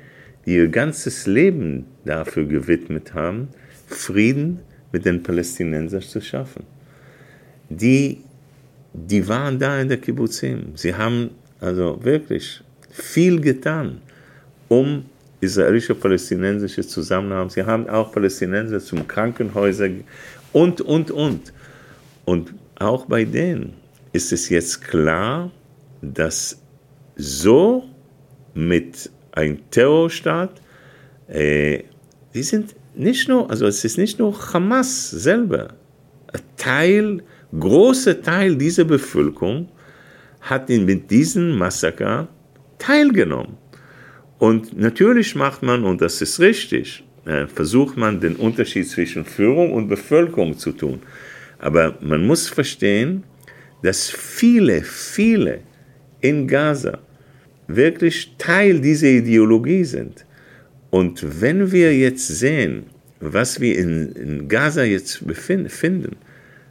die 0.46 0.56
ihr 0.56 0.68
ganzes 0.68 1.26
Leben 1.26 1.86
dafür 2.04 2.44
gewidmet 2.44 3.14
haben, 3.14 3.48
Frieden 3.86 4.60
mit 4.92 5.04
den 5.04 5.22
Palästinensern 5.22 6.02
zu 6.02 6.20
schaffen. 6.20 6.64
Die, 7.68 8.18
die 8.92 9.26
waren 9.28 9.58
da 9.58 9.80
in 9.80 9.88
der 9.88 9.98
Kibbutzim. 9.98 10.72
Sie 10.74 10.94
haben 10.94 11.30
also 11.60 11.98
wirklich 12.02 12.62
viel 12.90 13.40
getan, 13.40 14.00
um 14.68 15.04
israelische 15.40 15.94
palästinensische 15.94 16.86
Zusammenhalt. 16.86 17.52
Sie 17.52 17.62
haben 17.62 17.88
auch 17.88 18.12
Palästinenser 18.12 18.80
zum 18.80 19.06
Krankenhäuser 19.06 19.88
und, 20.52 20.80
und, 20.80 21.10
und. 21.10 21.52
Und 22.24 22.54
auch 22.78 23.06
bei 23.06 23.24
denen 23.24 23.74
ist 24.12 24.32
es 24.32 24.48
jetzt 24.48 24.82
klar, 24.82 25.50
dass 26.02 26.60
so 27.16 27.84
mit 28.54 29.10
einem 29.32 29.58
Terrorstaat, 29.70 30.60
äh, 31.28 31.84
die 32.34 32.42
sind 32.42 32.74
nicht 32.94 33.28
nur, 33.28 33.50
also 33.50 33.66
es 33.66 33.84
ist 33.84 33.98
nicht 33.98 34.18
nur 34.18 34.34
Hamas 34.52 35.10
selber, 35.10 35.68
ein 36.32 36.40
Teil, 36.56 37.22
großer 37.58 38.20
Teil 38.20 38.56
dieser 38.56 38.84
Bevölkerung 38.84 39.68
hat 40.40 40.68
mit 40.68 41.10
diesem 41.10 41.56
Massaker 41.56 42.28
teilgenommen. 42.78 43.56
Und 44.38 44.78
natürlich 44.78 45.34
macht 45.34 45.62
man, 45.62 45.84
und 45.84 46.00
das 46.00 46.22
ist 46.22 46.40
richtig, 46.40 47.04
äh, 47.26 47.46
versucht 47.46 47.96
man 47.96 48.20
den 48.20 48.36
Unterschied 48.36 48.88
zwischen 48.88 49.24
Führung 49.24 49.72
und 49.72 49.88
Bevölkerung 49.88 50.56
zu 50.56 50.72
tun. 50.72 51.00
Aber 51.58 51.98
man 52.00 52.26
muss 52.26 52.48
verstehen, 52.48 53.24
dass 53.82 54.08
viele, 54.08 54.82
viele 54.82 55.60
in 56.20 56.48
Gaza 56.48 56.98
wirklich 57.66 58.34
Teil 58.38 58.80
dieser 58.80 59.08
Ideologie 59.08 59.84
sind. 59.84 60.24
Und 60.90 61.40
wenn 61.40 61.70
wir 61.70 61.96
jetzt 61.96 62.26
sehen, 62.26 62.86
was 63.20 63.60
wir 63.60 63.78
in, 63.78 64.12
in 64.12 64.48
Gaza 64.48 64.82
jetzt 64.84 65.26
befinden, 65.26 65.68
finden, 65.68 66.16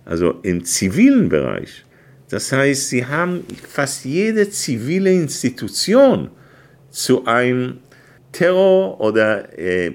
also 0.06 0.40
im 0.42 0.66
zivilen 0.66 1.30
Bereich, 1.30 1.86
das 2.30 2.52
heißt, 2.52 2.90
sie 2.90 3.06
haben 3.06 3.44
fast 3.68 4.06
jede 4.06 4.50
zivile 4.50 5.12
Institution 5.12 6.30
zu 6.92 7.26
einem 7.26 7.80
Terror 8.32 9.00
oder 9.02 9.58
äh, 9.58 9.94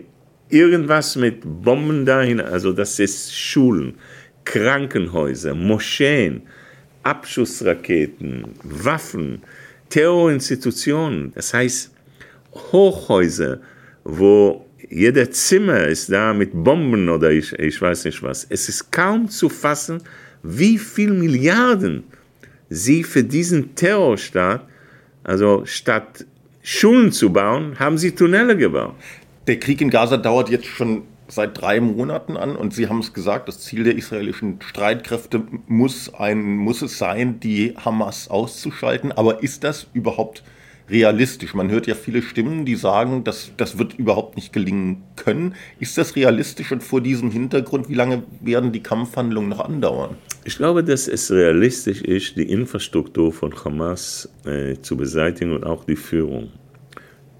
irgendwas 0.48 1.16
mit 1.16 1.42
Bomben 1.44 2.04
dahin, 2.04 2.40
also 2.40 2.72
das 2.72 2.98
ist 2.98 3.34
Schulen, 3.34 3.94
Krankenhäuser, 4.44 5.54
Moscheen, 5.54 6.42
Abschussraketen, 7.02 8.46
Waffen, 8.62 9.42
Terrorinstitutionen, 9.88 11.32
das 11.34 11.54
heißt 11.54 11.92
Hochhäuser, 12.72 13.60
wo 14.04 14.66
jeder 14.90 15.30
Zimmer 15.30 15.86
ist 15.86 16.10
da 16.10 16.34
mit 16.34 16.50
Bomben 16.52 17.08
oder 17.08 17.30
ich, 17.30 17.52
ich 17.54 17.80
weiß 17.80 18.04
nicht 18.04 18.22
was. 18.22 18.46
Es 18.48 18.68
ist 18.68 18.92
kaum 18.92 19.28
zu 19.28 19.48
fassen, 19.48 20.02
wie 20.42 20.78
viel 20.78 21.10
Milliarden 21.10 22.04
sie 22.68 23.04
für 23.04 23.24
diesen 23.24 23.74
Terrorstaat, 23.74 24.66
also 25.22 25.64
statt 25.64 26.26
Schulen 26.62 27.12
zu 27.12 27.32
bauen, 27.32 27.78
haben 27.78 27.98
sie 27.98 28.14
Tunnele 28.14 28.56
gebaut. 28.56 28.94
Der 29.46 29.58
Krieg 29.58 29.80
in 29.80 29.90
Gaza 29.90 30.16
dauert 30.16 30.48
jetzt 30.48 30.66
schon 30.66 31.02
seit 31.28 31.60
drei 31.60 31.80
Monaten 31.80 32.36
an 32.36 32.56
und 32.56 32.74
Sie 32.74 32.88
haben 32.88 33.00
es 33.00 33.12
gesagt, 33.12 33.48
das 33.48 33.60
Ziel 33.60 33.84
der 33.84 33.96
israelischen 33.96 34.60
Streitkräfte 34.60 35.42
muss, 35.66 36.12
ein, 36.14 36.56
muss 36.56 36.82
es 36.82 36.98
sein, 36.98 37.40
die 37.40 37.74
Hamas 37.76 38.28
auszuschalten. 38.28 39.12
Aber 39.12 39.42
ist 39.42 39.64
das 39.64 39.86
überhaupt 39.92 40.42
realistisch? 40.88 41.54
Man 41.54 41.70
hört 41.70 41.86
ja 41.86 41.94
viele 41.94 42.22
Stimmen, 42.22 42.64
die 42.64 42.76
sagen, 42.76 43.24
dass 43.24 43.52
das 43.56 43.78
wird 43.78 43.94
überhaupt 43.94 44.36
nicht 44.36 44.52
gelingen 44.52 45.02
können. 45.16 45.54
Ist 45.80 45.96
das 45.98 46.16
realistisch 46.16 46.72
und 46.72 46.82
vor 46.82 47.00
diesem 47.00 47.30
Hintergrund, 47.30 47.88
wie 47.88 47.94
lange 47.94 48.22
werden 48.40 48.72
die 48.72 48.82
Kampfhandlungen 48.82 49.50
noch 49.50 49.60
andauern? 49.60 50.16
Ich 50.44 50.56
glaube, 50.56 50.84
dass 50.84 51.08
es 51.08 51.30
realistisch 51.30 52.02
ist, 52.02 52.36
die 52.36 52.50
Infrastruktur 52.50 53.32
von 53.32 53.54
Hamas 53.64 54.28
äh, 54.44 54.76
zu 54.80 54.96
beseitigen 54.96 55.52
und 55.52 55.64
auch 55.64 55.84
die 55.84 55.96
Führung. 55.96 56.50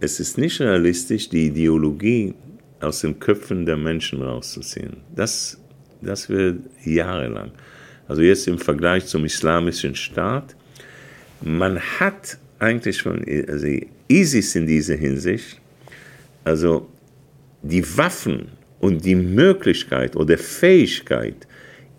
Es 0.01 0.21
ist 0.21 0.39
nicht 0.39 0.61
realistisch, 0.61 1.29
die 1.29 1.47
Ideologie 1.47 2.35
aus 2.81 3.01
den 3.01 3.19
Köpfen 3.19 3.67
der 3.67 3.77
Menschen 3.77 4.23
rauszuziehen. 4.23 4.99
Das, 5.15 5.59
das 6.01 6.29
wird 6.29 6.61
jahrelang. 6.85 7.53
Also 8.09 8.23
jetzt 8.23 8.47
im 8.49 8.59
Vergleich 8.59 9.07
zum 9.07 9.25
islamischen 9.25 9.95
Staat, 9.95 10.55
man 11.41 11.79
hat 11.79 12.39
eigentlich 12.65 12.99
schon, 12.99 13.25
also 13.49 13.67
ISIS 14.09 14.55
in 14.55 14.67
dieser 14.67 14.97
Hinsicht, 14.97 15.61
also 16.45 16.89
die 17.63 17.85
Waffen 17.97 18.49
und 18.81 19.05
die 19.05 19.15
Möglichkeit 19.15 20.17
oder 20.17 20.37
Fähigkeit, 20.37 21.47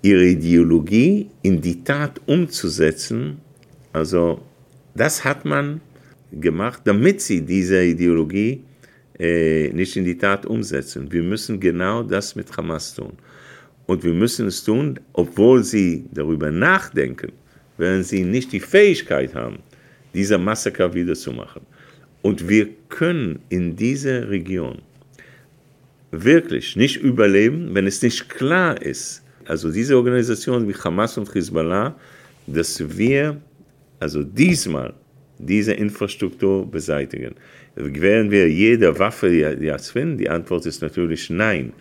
ihre 0.01 0.25
Ideologie 0.25 1.29
in 1.41 1.61
die 1.61 1.83
Tat 1.83 2.21
umzusetzen, 2.27 3.37
also 3.93 4.41
das 4.93 5.23
hat 5.23 5.45
man 5.45 5.81
gemacht, 6.31 6.81
damit 6.85 7.21
sie 7.21 7.41
diese 7.41 7.83
Ideologie 7.83 8.63
äh, 9.17 9.69
nicht 9.69 9.95
in 9.95 10.05
die 10.05 10.17
Tat 10.17 10.45
umsetzen. 10.45 11.11
Wir 11.11 11.23
müssen 11.23 11.59
genau 11.59 12.03
das 12.03 12.35
mit 12.35 12.55
Hamas 12.55 12.93
tun. 12.93 13.13
Und 13.85 14.03
wir 14.03 14.13
müssen 14.13 14.47
es 14.47 14.63
tun, 14.63 14.99
obwohl 15.13 15.63
sie 15.63 16.05
darüber 16.11 16.51
nachdenken, 16.51 17.31
wenn 17.77 18.03
sie 18.03 18.23
nicht 18.23 18.51
die 18.51 18.59
Fähigkeit 18.59 19.35
haben, 19.35 19.59
dieser 20.15 20.37
Massaker 20.37 20.93
wiederzumachen. 20.93 21.61
Und 22.21 22.49
wir 22.49 22.69
können 22.89 23.39
in 23.49 23.75
dieser 23.75 24.29
Region 24.29 24.81
wirklich 26.11 26.75
nicht 26.75 26.97
überleben, 26.97 27.69
wenn 27.75 27.85
es 27.85 28.01
nicht 28.01 28.29
klar 28.29 28.81
ist, 28.81 29.21
also 29.45 29.71
diese 29.71 29.95
Organisationen 29.95 30.67
wie 30.67 30.73
Hamas 30.73 31.17
und 31.17 31.33
Hezbollah, 31.33 31.93
dass 32.47 32.97
wir 32.97 33.39
also 33.99 34.23
diesmal 34.23 34.93
diese 35.37 35.73
Infrastruktur 35.73 36.69
beseitigen. 36.69 37.35
Werden 37.75 38.31
wir 38.31 38.49
jede 38.49 38.97
Waffe 38.97 39.27
jetzt 39.27 39.91
finden? 39.91 40.17
Die 40.17 40.29
Antwort 40.29 40.65
ist 40.65 40.81
natürlich 40.81 41.29
nein. 41.29 41.73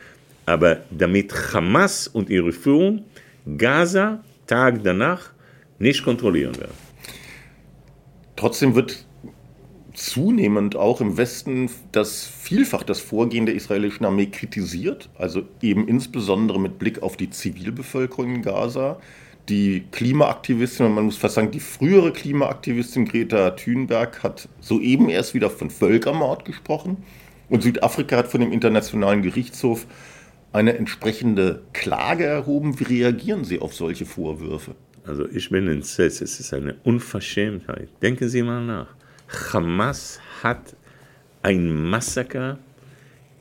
Aber 0.45 0.83
damit 0.91 1.33
Hamas 1.55 2.09
und 2.09 2.29
ihre 2.29 2.53
Führung 2.53 3.05
Gaza 3.57 4.23
Tag 4.47 4.83
danach 4.83 5.31
nicht 5.79 6.05
kontrollieren 6.05 6.55
werden. 6.59 6.84
Trotzdem 8.45 8.75
wird 8.75 9.07
zunehmend 9.95 10.77
auch 10.77 11.01
im 11.01 11.17
Westen 11.17 11.71
das 11.93 12.27
vielfach 12.27 12.83
das 12.83 13.01
Vorgehen 13.01 13.47
der 13.47 13.55
israelischen 13.55 14.05
Armee 14.05 14.27
kritisiert, 14.27 15.09
also 15.17 15.45
eben 15.63 15.89
insbesondere 15.89 16.61
mit 16.61 16.79
Blick 16.79 17.03
auf 17.03 17.17
die 17.17 17.31
Zivilbevölkerung 17.31 18.35
in 18.35 18.43
Gaza. 18.43 18.99
Die 19.49 19.85
Klimaaktivistin, 19.93 20.93
man 20.93 21.07
muss 21.07 21.17
fast 21.17 21.37
sagen, 21.37 21.53
die 21.53 21.61
frühere 21.61 22.13
Klimaaktivistin 22.13 23.07
Greta 23.07 23.53
Thunberg 23.53 24.23
hat 24.23 24.51
soeben 24.61 25.09
erst 25.09 25.33
wieder 25.33 25.49
von 25.49 25.71
Völkermord 25.71 26.45
gesprochen. 26.45 26.99
Und 27.49 27.63
Südafrika 27.63 28.19
hat 28.19 28.29
von 28.29 28.43
dem 28.43 28.53
Internationalen 28.53 29.23
Gerichtshof 29.23 29.87
eine 30.53 30.77
entsprechende 30.77 31.63
Klage 31.73 32.27
erhoben. 32.27 32.79
Wie 32.79 32.85
reagieren 32.85 33.45
Sie 33.45 33.61
auf 33.61 33.75
solche 33.75 34.05
Vorwürfe? 34.05 34.75
Also 35.07 35.29
ich 35.29 35.51
bin 35.51 35.69
entsetzt, 35.69 36.23
es 36.23 36.41
ist 36.41 36.55
eine 36.55 36.77
Unverschämtheit. 36.85 37.89
Denken 38.01 38.29
Sie 38.29 38.43
mal 38.43 38.65
nach. 38.65 38.89
Hamas 39.53 40.21
hat 40.43 40.75
ein 41.43 41.71
Massaker 41.91 42.59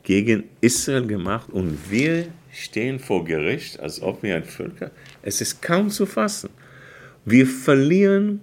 gegen 0.03 0.43
Israel 0.59 1.07
gemacht 1.07 1.49
und 1.51 1.77
wir 1.89 2.27
stehen 2.51 2.99
vor 2.99 3.23
Gericht, 3.23 3.79
als 3.79 4.01
ob 4.01 4.21
wir 4.23 4.35
ein 4.35 4.43
Völker. 4.43 4.91
Es 5.21 5.39
ist 5.39 5.61
kaum 5.61 5.89
zu 5.89 6.05
fassen. 6.05 6.49
Wir 7.25 7.47
verlieren 7.47 8.41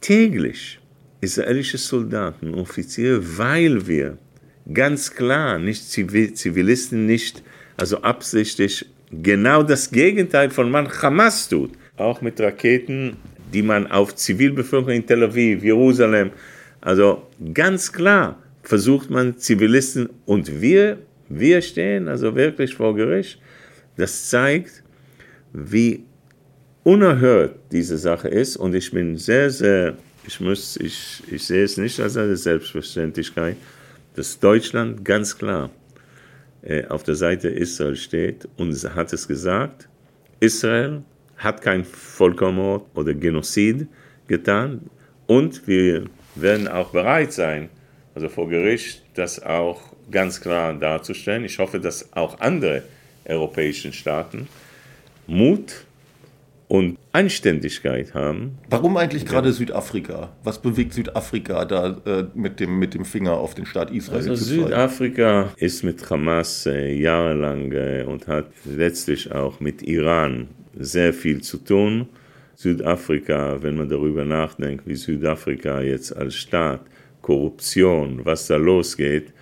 täglich 0.00 0.80
israelische 1.20 1.76
Soldaten, 1.76 2.54
Offiziere, 2.54 3.20
weil 3.36 3.86
wir 3.86 4.16
ganz 4.72 5.14
klar 5.14 5.58
nicht 5.58 5.90
Zivilisten 5.90 7.04
nicht, 7.04 7.42
also 7.76 8.00
absichtlich 8.00 8.86
genau 9.10 9.62
das 9.62 9.90
Gegenteil 9.90 10.50
von 10.50 10.70
man 10.70 10.88
Hamas 11.02 11.48
tut. 11.48 11.72
Auch 12.00 12.20
mit 12.20 12.40
Raketen, 12.40 13.16
die 13.52 13.62
man 13.62 13.86
auf 13.90 14.14
Zivilbevölkerung 14.14 14.96
in 14.96 15.06
Tel 15.06 15.22
Aviv, 15.22 15.62
Jerusalem, 15.62 16.30
also 16.80 17.26
ganz 17.52 17.92
klar 17.92 18.38
versucht 18.62 19.10
man 19.10 19.38
Zivilisten 19.38 20.08
und 20.26 20.60
wir 20.60 20.98
wir 21.30 21.62
stehen 21.62 22.08
also 22.08 22.34
wirklich 22.34 22.74
vor 22.74 22.94
Gericht. 22.94 23.40
Das 23.96 24.28
zeigt, 24.28 24.82
wie 25.52 26.04
unerhört 26.82 27.56
diese 27.70 27.96
Sache 27.96 28.28
ist. 28.28 28.56
Und 28.56 28.74
ich 28.74 28.90
bin 28.90 29.16
sehr, 29.16 29.48
sehr, 29.48 29.96
ich, 30.26 30.40
muss, 30.40 30.76
ich, 30.76 31.22
ich 31.30 31.44
sehe 31.44 31.62
es 31.62 31.76
nicht 31.76 32.00
als 32.00 32.16
eine 32.16 32.36
Selbstverständlichkeit, 32.36 33.56
dass 34.16 34.40
Deutschland 34.40 35.04
ganz 35.04 35.38
klar 35.38 35.70
äh, 36.62 36.84
auf 36.86 37.04
der 37.04 37.14
Seite 37.14 37.48
Israel 37.48 37.94
steht 37.94 38.48
und 38.56 38.74
hat 38.96 39.12
es 39.12 39.28
gesagt, 39.28 39.88
Israel 40.40 41.02
hat 41.40 41.62
kein 41.62 41.84
Völkermord 41.84 42.84
oder 42.94 43.14
Genozid 43.14 43.88
getan 44.28 44.82
und 45.26 45.66
wir 45.66 46.04
werden 46.34 46.68
auch 46.68 46.90
bereit 46.90 47.32
sein, 47.32 47.70
also 48.14 48.28
vor 48.28 48.48
Gericht, 48.48 49.02
das 49.14 49.42
auch 49.42 49.80
ganz 50.10 50.40
klar 50.40 50.74
darzustellen. 50.74 51.44
Ich 51.44 51.58
hoffe, 51.58 51.80
dass 51.80 52.12
auch 52.12 52.40
andere 52.40 52.82
europäische 53.24 53.92
Staaten 53.92 54.48
Mut 55.26 55.84
und 56.68 56.98
Anständigkeit 57.12 58.14
haben. 58.14 58.58
Warum 58.68 58.96
eigentlich 58.96 59.24
gerade 59.24 59.52
Südafrika? 59.52 60.30
Was 60.44 60.60
bewegt 60.60 60.94
Südafrika 60.94 61.64
da 61.64 61.96
äh, 62.04 62.24
mit, 62.34 62.60
dem, 62.60 62.78
mit 62.78 62.94
dem 62.94 63.04
Finger 63.04 63.32
auf 63.32 63.54
den 63.54 63.66
Staat 63.66 63.90
Israel 63.90 64.18
also 64.18 64.34
zu 64.34 64.44
zeigen? 64.44 64.62
Südafrika 64.64 65.52
ist 65.56 65.82
mit 65.82 66.08
Hamas 66.10 66.66
äh, 66.66 66.92
jahrelang 66.92 67.72
äh, 67.72 68.04
und 68.06 68.28
hat 68.28 68.46
letztlich 68.64 69.32
auch 69.32 69.58
mit 69.58 69.82
Iran 69.82 70.48
sehr 70.78 71.12
viel 71.12 71.40
zu 71.42 71.58
tun. 71.58 72.08
Südafrika, 72.56 73.62
wenn 73.62 73.76
man 73.76 73.88
darüber 73.88 74.24
nachdenkt, 74.24 74.86
wie 74.86 74.94
Südafrika 74.94 75.80
jetzt 75.80 76.14
als 76.16 76.34
Staat, 76.34 76.82
Korruption, 77.22 78.20
was 78.24 78.46
da 78.46 78.56
losgeht, 78.56 79.32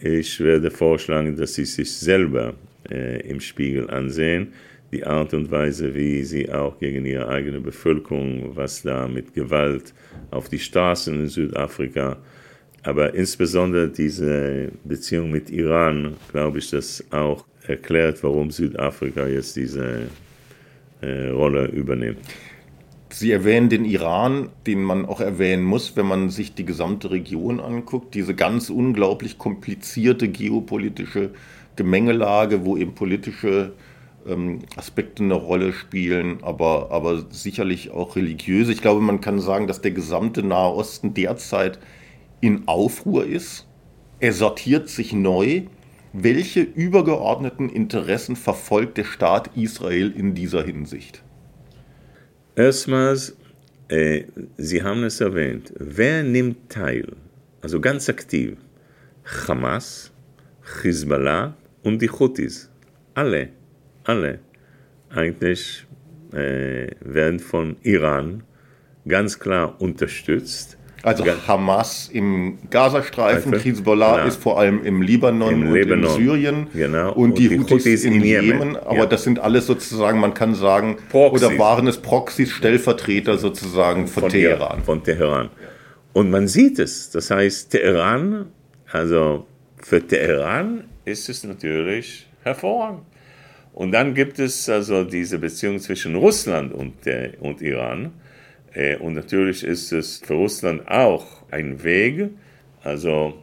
ich 0.00 0.40
werde 0.40 0.70
vorschlagen, 0.70 1.36
dass 1.36 1.54
sie 1.54 1.64
sich 1.64 1.90
selber 1.90 2.54
äh, 2.90 3.20
im 3.28 3.40
Spiegel 3.40 3.90
ansehen, 3.90 4.48
die 4.92 5.04
Art 5.04 5.34
und 5.34 5.50
Weise, 5.50 5.94
wie 5.94 6.22
sie 6.22 6.50
auch 6.52 6.78
gegen 6.78 7.04
ihre 7.06 7.28
eigene 7.28 7.60
Bevölkerung, 7.60 8.54
was 8.54 8.82
da 8.82 9.08
mit 9.08 9.34
Gewalt 9.34 9.94
auf 10.30 10.48
die 10.48 10.58
Straßen 10.58 11.14
in 11.14 11.28
Südafrika, 11.28 12.18
aber 12.82 13.14
insbesondere 13.14 13.88
diese 13.88 14.70
Beziehung 14.84 15.30
mit 15.30 15.50
Iran, 15.50 16.14
glaube 16.30 16.58
ich, 16.58 16.70
das 16.70 17.04
auch 17.10 17.44
erklärt, 17.66 18.22
warum 18.22 18.50
Südafrika 18.50 19.26
jetzt 19.26 19.56
diese 19.56 20.06
Rolle 21.02 21.66
übernimmt. 21.66 22.18
Sie 23.10 23.30
erwähnen 23.30 23.68
den 23.68 23.84
Iran, 23.84 24.50
den 24.66 24.82
man 24.82 25.06
auch 25.06 25.20
erwähnen 25.20 25.64
muss, 25.64 25.96
wenn 25.96 26.06
man 26.06 26.28
sich 26.28 26.54
die 26.54 26.64
gesamte 26.64 27.10
Region 27.10 27.60
anguckt. 27.60 28.14
Diese 28.14 28.34
ganz 28.34 28.68
unglaublich 28.68 29.38
komplizierte 29.38 30.28
geopolitische 30.28 31.30
Gemengelage, 31.76 32.64
wo 32.64 32.76
eben 32.76 32.94
politische 32.94 33.72
ähm, 34.26 34.60
Aspekte 34.76 35.22
eine 35.22 35.34
Rolle 35.34 35.72
spielen, 35.72 36.42
aber, 36.42 36.90
aber 36.90 37.26
sicherlich 37.30 37.90
auch 37.90 38.16
religiöse. 38.16 38.72
Ich 38.72 38.82
glaube, 38.82 39.00
man 39.00 39.20
kann 39.20 39.40
sagen, 39.40 39.66
dass 39.66 39.80
der 39.80 39.92
gesamte 39.92 40.42
Nahe 40.42 40.72
Osten 40.72 41.14
derzeit 41.14 41.78
in 42.40 42.66
Aufruhr 42.66 43.24
ist. 43.24 43.66
Er 44.18 44.32
sortiert 44.32 44.88
sich 44.88 45.12
neu. 45.12 45.62
Welche 46.18 46.62
übergeordneten 46.62 47.68
Interessen 47.68 48.36
verfolgt 48.36 48.96
der 48.96 49.04
Staat 49.04 49.54
Israel 49.54 50.10
in 50.10 50.32
dieser 50.34 50.64
Hinsicht? 50.64 51.22
Erstmals, 52.54 53.36
äh, 53.88 54.24
Sie 54.56 54.82
haben 54.82 55.04
es 55.04 55.20
erwähnt, 55.20 55.74
wer 55.78 56.22
nimmt 56.22 56.70
teil? 56.70 57.12
Also 57.60 57.82
ganz 57.82 58.08
aktiv. 58.08 58.56
Hamas, 59.46 60.10
Hezbollah 60.82 61.54
und 61.82 62.00
die 62.00 62.08
Houthis. 62.08 62.70
Alle, 63.12 63.50
alle 64.04 64.38
eigentlich 65.10 65.86
äh, 66.32 66.92
werden 67.00 67.40
von 67.40 67.76
Iran 67.82 68.42
ganz 69.06 69.38
klar 69.38 69.78
unterstützt. 69.82 70.78
Also 71.06 71.24
Hamas 71.46 72.10
im 72.12 72.58
Gazastreifen, 72.68 73.56
Hezbollah 73.56 74.16
genau. 74.16 74.26
ist 74.26 74.42
vor 74.42 74.58
allem 74.58 74.82
im 74.84 75.02
Libanon 75.02 75.52
Im 75.52 75.66
und 75.68 75.74
Libanon. 75.74 76.04
in 76.04 76.10
Syrien 76.10 76.66
genau. 76.74 77.12
und, 77.12 77.30
und 77.30 77.38
die, 77.38 77.48
die 77.48 77.60
Houthis 77.60 78.02
in, 78.02 78.14
in 78.14 78.24
Jemen. 78.24 78.46
Jemen. 78.46 78.76
Aber 78.76 78.96
ja. 78.96 79.06
das 79.06 79.22
sind 79.22 79.38
alles 79.38 79.66
sozusagen, 79.66 80.18
man 80.18 80.34
kann 80.34 80.56
sagen, 80.56 80.96
Proxys. 81.10 81.46
oder 81.46 81.58
waren 81.60 81.86
es 81.86 81.98
Proxys, 81.98 82.50
Stellvertreter 82.50 83.38
sozusagen 83.38 84.08
von, 84.08 84.22
von 84.22 84.32
Teheran. 84.32 84.82
Von 84.82 85.04
Teheran. 85.04 85.50
Und 86.12 86.30
man 86.30 86.48
sieht 86.48 86.80
es. 86.80 87.08
Das 87.10 87.30
heißt, 87.30 87.70
Teheran, 87.70 88.46
also 88.90 89.46
für 89.76 90.04
Teheran 90.04 90.88
ist 91.04 91.28
es 91.28 91.44
natürlich 91.44 92.26
hervorragend. 92.42 93.02
Und 93.74 93.92
dann 93.92 94.12
gibt 94.12 94.40
es 94.40 94.68
also 94.68 95.04
diese 95.04 95.38
Beziehung 95.38 95.78
zwischen 95.78 96.16
Russland 96.16 96.74
und, 96.74 97.06
der, 97.06 97.40
und 97.40 97.62
Iran 97.62 98.10
und 99.00 99.14
natürlich 99.14 99.64
ist 99.64 99.92
es 99.92 100.18
für 100.18 100.34
Russland 100.34 100.86
auch 100.86 101.44
ein 101.50 101.82
Weg, 101.82 102.30
also 102.82 103.42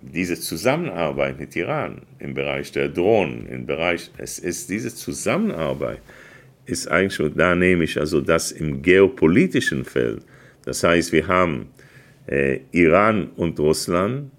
diese 0.00 0.40
Zusammenarbeit 0.40 1.38
mit 1.38 1.54
Iran 1.56 2.02
im 2.18 2.34
Bereich 2.34 2.72
der 2.72 2.88
Drohnen, 2.88 3.46
im 3.46 3.66
Bereich, 3.66 4.10
es 4.16 4.38
ist 4.38 4.70
diese 4.70 4.94
Zusammenarbeit, 4.94 6.00
ist 6.66 6.88
eigentlich, 6.88 7.32
da 7.36 7.54
nehme 7.54 7.84
ich 7.84 7.98
also 7.98 8.20
das 8.20 8.52
im 8.52 8.82
geopolitischen 8.82 9.84
Feld. 9.84 10.22
Das 10.64 10.82
heißt, 10.82 11.12
wir 11.12 11.26
haben 11.26 11.68
äh, 12.26 12.60
Iran 12.72 13.30
und 13.36 13.58
Russland 13.58 14.30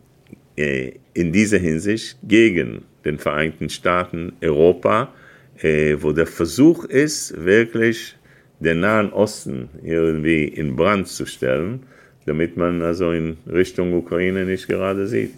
äh, 0.55 0.93
in 1.13 1.31
dieser 1.31 1.57
Hinsicht 1.57 2.17
gegen 2.23 2.83
den 3.05 3.17
Vereinigten 3.17 3.69
Staaten, 3.69 4.33
Europa, 4.41 5.13
äh, 5.61 5.97
wo 5.99 6.11
der 6.11 6.27
Versuch 6.27 6.85
ist, 6.85 7.33
wirklich 7.43 8.15
den 8.61 8.79
Nahen 8.79 9.11
Osten 9.11 9.69
irgendwie 9.83 10.45
in 10.45 10.75
Brand 10.75 11.07
zu 11.07 11.25
stellen, 11.25 11.83
damit 12.25 12.57
man 12.57 12.81
also 12.81 13.11
in 13.11 13.37
Richtung 13.47 13.93
Ukraine 13.93 14.45
nicht 14.45 14.67
gerade 14.67 15.07
sieht. 15.07 15.33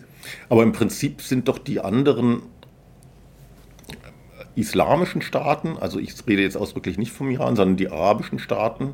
Aber 0.49 0.63
im 0.63 0.73
Prinzip 0.73 1.21
sind 1.21 1.47
doch 1.47 1.57
die 1.57 1.79
anderen 1.79 2.43
islamischen 4.55 5.21
Staaten, 5.21 5.77
also 5.79 5.99
ich 5.99 6.13
rede 6.27 6.43
jetzt 6.43 6.57
ausdrücklich 6.57 6.97
nicht 6.97 7.11
vom 7.11 7.31
Iran, 7.31 7.55
sondern 7.55 7.77
die 7.77 7.89
arabischen 7.89 8.39
Staaten 8.39 8.93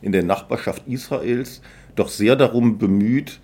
in 0.00 0.12
der 0.12 0.22
Nachbarschaft 0.22 0.86
Israels, 0.86 1.60
doch 1.96 2.08
sehr 2.08 2.36
darum 2.36 2.78
bemüht, 2.78 3.40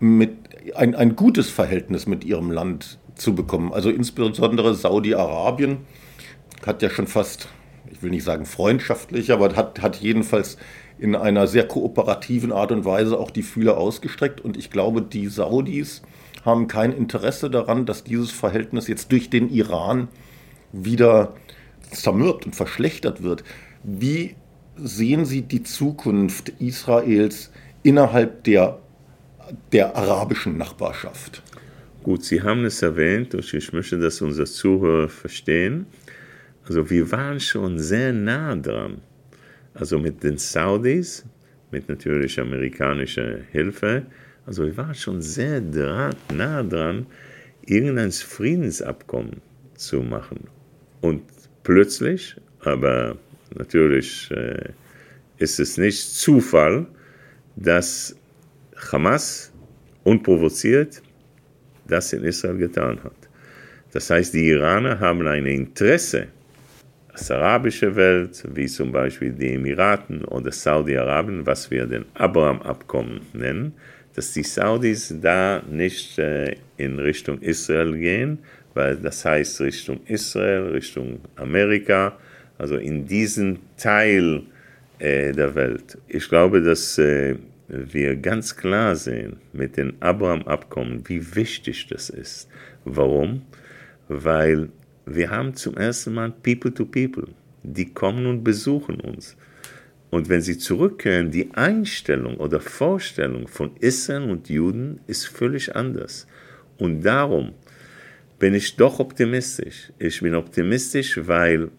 mit 0.00 0.32
ein, 0.74 0.94
ein 0.94 1.14
gutes 1.16 1.50
Verhältnis 1.50 2.06
mit 2.06 2.24
ihrem 2.24 2.50
Land 2.50 2.98
zu 3.14 3.34
bekommen. 3.34 3.72
Also 3.72 3.90
insbesondere 3.90 4.74
Saudi-Arabien 4.74 5.78
hat 6.64 6.82
ja 6.82 6.90
schon 6.90 7.06
fast 7.06 7.48
ich 8.02 8.04
will 8.04 8.10
nicht 8.10 8.24
sagen 8.24 8.46
freundschaftlich, 8.46 9.30
aber 9.30 9.54
hat, 9.54 9.80
hat 9.80 9.94
jedenfalls 10.00 10.56
in 10.98 11.14
einer 11.14 11.46
sehr 11.46 11.68
kooperativen 11.68 12.50
Art 12.50 12.72
und 12.72 12.84
Weise 12.84 13.16
auch 13.16 13.30
die 13.30 13.44
Fühler 13.44 13.78
ausgestreckt. 13.78 14.40
Und 14.40 14.56
ich 14.56 14.72
glaube, 14.72 15.02
die 15.02 15.28
Saudis 15.28 16.02
haben 16.44 16.66
kein 16.66 16.92
Interesse 16.92 17.48
daran, 17.48 17.86
dass 17.86 18.02
dieses 18.02 18.32
Verhältnis 18.32 18.88
jetzt 18.88 19.12
durch 19.12 19.30
den 19.30 19.48
Iran 19.48 20.08
wieder 20.72 21.34
zermürbt 21.92 22.44
und 22.44 22.56
verschlechtert 22.56 23.22
wird. 23.22 23.44
Wie 23.84 24.34
sehen 24.76 25.24
Sie 25.24 25.42
die 25.42 25.62
Zukunft 25.62 26.48
Israels 26.58 27.52
innerhalb 27.84 28.42
der, 28.42 28.80
der 29.70 29.94
arabischen 29.94 30.58
Nachbarschaft? 30.58 31.44
Gut, 32.02 32.24
Sie 32.24 32.42
haben 32.42 32.64
es 32.64 32.82
erwähnt 32.82 33.32
und 33.36 33.54
ich 33.54 33.72
möchte, 33.72 33.96
dass 34.00 34.20
unsere 34.22 34.48
Zuhörer 34.48 35.08
verstehen. 35.08 35.86
Also 36.66 36.88
wir 36.88 37.10
waren 37.10 37.40
schon 37.40 37.78
sehr 37.78 38.12
nah 38.12 38.54
dran. 38.54 39.00
Also 39.74 39.98
mit 39.98 40.22
den 40.22 40.38
Saudis, 40.38 41.24
mit 41.70 41.88
natürlich 41.88 42.38
amerikanischer 42.38 43.38
Hilfe. 43.50 44.06
Also 44.46 44.64
wir 44.64 44.76
waren 44.76 44.94
schon 44.94 45.22
sehr 45.22 45.60
dran, 45.60 46.14
nah 46.34 46.62
dran, 46.62 47.06
irgendein 47.66 48.12
Friedensabkommen 48.12 49.40
zu 49.74 50.02
machen. 50.02 50.48
Und 51.00 51.22
plötzlich, 51.62 52.36
aber 52.60 53.16
natürlich 53.54 54.30
äh, 54.30 54.70
ist 55.38 55.58
es 55.58 55.78
nicht 55.78 56.00
Zufall, 56.00 56.86
dass 57.56 58.16
Hamas 58.90 59.52
unprovoziert 60.04 61.02
das 61.86 62.12
in 62.12 62.24
Israel 62.24 62.56
getan 62.56 63.02
hat. 63.02 63.16
Das 63.92 64.08
heißt, 64.08 64.32
die 64.34 64.48
Iraner 64.48 64.98
haben 65.00 65.26
ein 65.26 65.46
Interesse, 65.46 66.28
das 67.12 67.30
arabische 67.30 67.94
Welt, 67.94 68.42
wie 68.54 68.66
zum 68.66 68.90
Beispiel 68.90 69.32
die 69.32 69.54
Emiraten 69.54 70.24
oder 70.24 70.50
Saudi-Arabien, 70.50 71.46
was 71.46 71.70
wir 71.70 71.86
den 71.86 72.06
Abraham-Abkommen 72.14 73.20
nennen, 73.34 73.74
dass 74.14 74.32
die 74.32 74.42
Saudis 74.42 75.14
da 75.20 75.62
nicht 75.70 76.18
äh, 76.18 76.56
in 76.76 76.98
Richtung 76.98 77.40
Israel 77.40 77.96
gehen, 77.98 78.38
weil 78.74 78.96
das 78.96 79.24
heißt 79.24 79.60
Richtung 79.60 80.00
Israel, 80.06 80.70
Richtung 80.70 81.20
Amerika, 81.36 82.16
also 82.58 82.76
in 82.76 83.06
diesen 83.06 83.58
Teil 83.76 84.42
äh, 84.98 85.32
der 85.32 85.54
Welt. 85.54 85.98
Ich 86.08 86.28
glaube, 86.28 86.62
dass 86.62 86.96
äh, 86.98 87.36
wir 87.68 88.16
ganz 88.16 88.56
klar 88.56 88.96
sehen 88.96 89.36
mit 89.52 89.76
dem 89.76 89.94
Abraham-Abkommen, 90.00 91.02
wie 91.08 91.34
wichtig 91.34 91.86
das 91.88 92.10
ist. 92.10 92.48
Warum? 92.84 93.42
Weil 94.08 94.68
wir 95.06 95.30
haben 95.30 95.54
zum 95.54 95.76
ersten 95.76 96.14
Mal 96.14 96.30
People 96.30 96.72
to 96.72 96.84
People. 96.84 97.28
Die 97.62 97.92
kommen 97.92 98.26
und 98.26 98.44
besuchen 98.44 99.00
uns. 99.00 99.36
Und 100.10 100.28
wenn 100.28 100.42
sie 100.42 100.58
zurückkehren, 100.58 101.30
die 101.30 101.54
Einstellung 101.54 102.36
oder 102.36 102.60
Vorstellung 102.60 103.48
von 103.48 103.76
Israel 103.80 104.30
und 104.30 104.48
Juden 104.48 105.00
ist 105.06 105.26
völlig 105.26 105.74
anders. 105.74 106.26
Und 106.78 107.02
darum 107.02 107.52
bin 108.38 108.54
ich 108.54 108.76
doch 108.76 108.98
optimistisch. 108.98 109.92
Ich 109.98 110.20
bin 110.20 110.34
optimistisch, 110.34 111.18
weil 111.26 111.70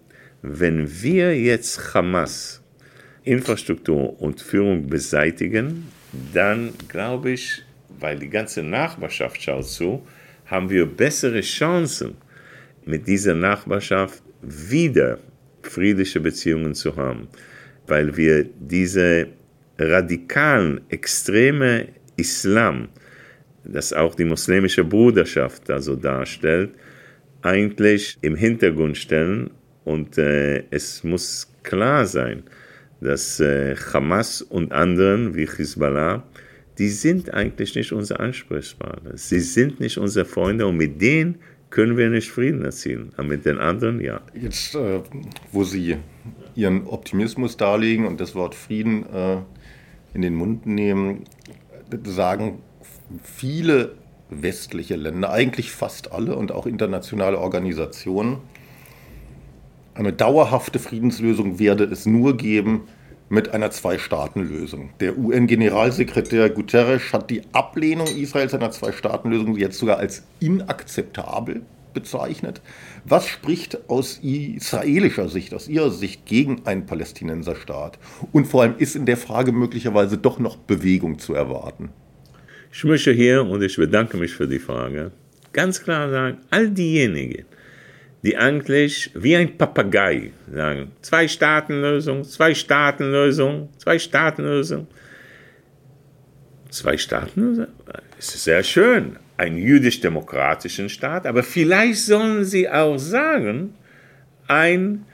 wenn 0.41 0.89
wir 1.01 1.39
jetzt 1.39 1.93
Hamas 1.93 2.63
Infrastruktur 3.23 4.19
und 4.21 4.41
Führung 4.41 4.87
beseitigen, 4.87 5.87
dann 6.33 6.73
glaube 6.87 7.31
ich, 7.31 7.63
weil 7.99 8.19
die 8.19 8.29
ganze 8.29 8.63
Nachbarschaft 8.63 9.41
schaut 9.41 9.67
zu, 9.67 10.05
haben 10.45 10.69
wir 10.69 10.85
bessere 10.85 11.41
Chancen, 11.41 12.15
mit 12.85 13.07
dieser 13.07 13.33
Nachbarschaft 13.33 14.23
wieder 14.41 15.19
friedliche 15.61 16.19
Beziehungen 16.19 16.73
zu 16.73 16.95
haben, 16.95 17.27
weil 17.87 18.15
wir 18.17 18.45
diese 18.59 19.27
radikalen, 19.77 20.81
extreme 20.89 21.87
Islam, 22.17 22.89
das 23.63 23.93
auch 23.93 24.15
die 24.15 24.25
muslimische 24.25 24.83
Bruderschaft 24.83 25.69
also 25.69 25.95
darstellt, 25.95 26.71
eigentlich 27.41 28.17
im 28.21 28.35
Hintergrund 28.35 28.97
stellen 28.97 29.51
und 29.83 30.17
äh, 30.17 30.63
es 30.69 31.03
muss 31.03 31.51
klar 31.63 32.05
sein, 32.05 32.43
dass 33.01 33.39
äh, 33.39 33.75
Hamas 33.93 34.41
und 34.41 34.71
anderen 34.71 35.35
wie 35.35 35.47
Hezbollah, 35.47 36.23
die 36.77 36.89
sind 36.89 37.33
eigentlich 37.33 37.75
nicht 37.75 37.91
unsere 37.91 38.19
Ansprechpartner. 38.19 39.17
Sie 39.17 39.39
sind 39.39 39.79
nicht 39.79 39.97
unsere 39.97 40.25
Freunde 40.25 40.65
und 40.65 40.77
mit 40.77 41.01
denen 41.01 41.37
können 41.73 41.97
wir 41.97 42.11
nicht 42.11 42.29
Frieden 42.29 42.63
erzielen. 42.63 43.11
Aber 43.17 43.27
mit 43.27 43.45
den 43.45 43.57
anderen 43.57 43.99
ja. 43.99 44.21
Jetzt, 44.39 44.75
äh, 44.75 44.99
wo 45.51 45.63
Sie 45.63 45.97
Ihren 46.53 46.85
Optimismus 46.85 47.57
darlegen 47.57 48.05
und 48.05 48.21
das 48.21 48.35
Wort 48.35 48.53
Frieden 48.53 49.03
äh, 49.11 49.37
in 50.13 50.21
den 50.21 50.35
Mund 50.35 50.67
nehmen, 50.67 51.23
sagen 52.03 52.59
viele 53.23 53.95
westliche 54.29 54.95
Länder, 54.95 55.31
eigentlich 55.31 55.71
fast 55.71 56.11
alle 56.11 56.35
und 56.35 56.51
auch 56.51 56.67
internationale 56.67 57.39
Organisationen, 57.39 58.37
eine 59.95 60.13
dauerhafte 60.13 60.77
Friedenslösung 60.77 61.57
werde 61.57 61.85
es 61.85 62.05
nur 62.05 62.37
geben 62.37 62.81
mit 63.33 63.49
einer 63.49 63.71
Zwei-Staaten-Lösung. 63.71 64.91
Der 64.99 65.17
UN-Generalsekretär 65.17 66.51
Guterres 66.51 67.11
hat 67.11 67.31
die 67.31 67.41
Ablehnung 67.51 68.05
Israels 68.05 68.53
einer 68.53 68.69
Zwei-Staaten-Lösung 68.69 69.57
jetzt 69.57 69.79
sogar 69.79 69.97
als 69.97 70.23
inakzeptabel 70.39 71.63
bezeichnet. 71.95 72.61
Was 73.05 73.27
spricht 73.27 73.89
aus 73.89 74.19
israelischer 74.21 75.29
Sicht, 75.29 75.55
aus 75.55 75.67
Ihrer 75.67 75.89
Sicht 75.89 76.27
gegen 76.27 76.61
einen 76.65 76.85
Palästinenserstaat? 76.85 77.97
Und 78.31 78.45
vor 78.45 78.61
allem 78.61 78.75
ist 78.77 78.95
in 78.95 79.07
der 79.07 79.17
Frage 79.17 79.51
möglicherweise 79.51 80.19
doch 80.19 80.37
noch 80.37 80.57
Bewegung 80.57 81.17
zu 81.17 81.33
erwarten? 81.33 81.89
Ich 82.71 82.83
möchte 82.83 83.11
hier, 83.13 83.43
und 83.43 83.63
ich 83.63 83.75
bedanke 83.77 84.17
mich 84.17 84.33
für 84.33 84.47
die 84.47 84.59
Frage, 84.59 85.11
ganz 85.53 85.81
klar 85.81 86.09
sagen, 86.11 86.37
all 86.51 86.69
diejenigen, 86.69 87.45
die 88.23 88.37
eigentlich 88.37 89.11
wie 89.15 89.35
ein 89.35 89.57
Papagei 89.57 90.31
sagen, 90.51 90.93
zwei 91.01 91.27
Staatenlösung, 91.27 92.23
zwei 92.23 92.55
Staatenlösung, 92.55 93.69
zwei 93.77 93.99
Staatenlösung. 93.99 94.87
Zwei 96.69 96.97
Staatenlösung, 96.97 97.67
es 98.17 98.33
ist 98.33 98.45
sehr 98.45 98.63
schön, 98.63 99.17
ein 99.37 99.57
jüdisch-demokratischen 99.57 100.89
Staat, 100.89 101.27
aber 101.27 101.43
vielleicht 101.43 101.99
sollen 101.99 102.45
sie 102.45 102.67
auch 102.67 102.97
sagen, 102.97 103.75
ein 104.47 105.05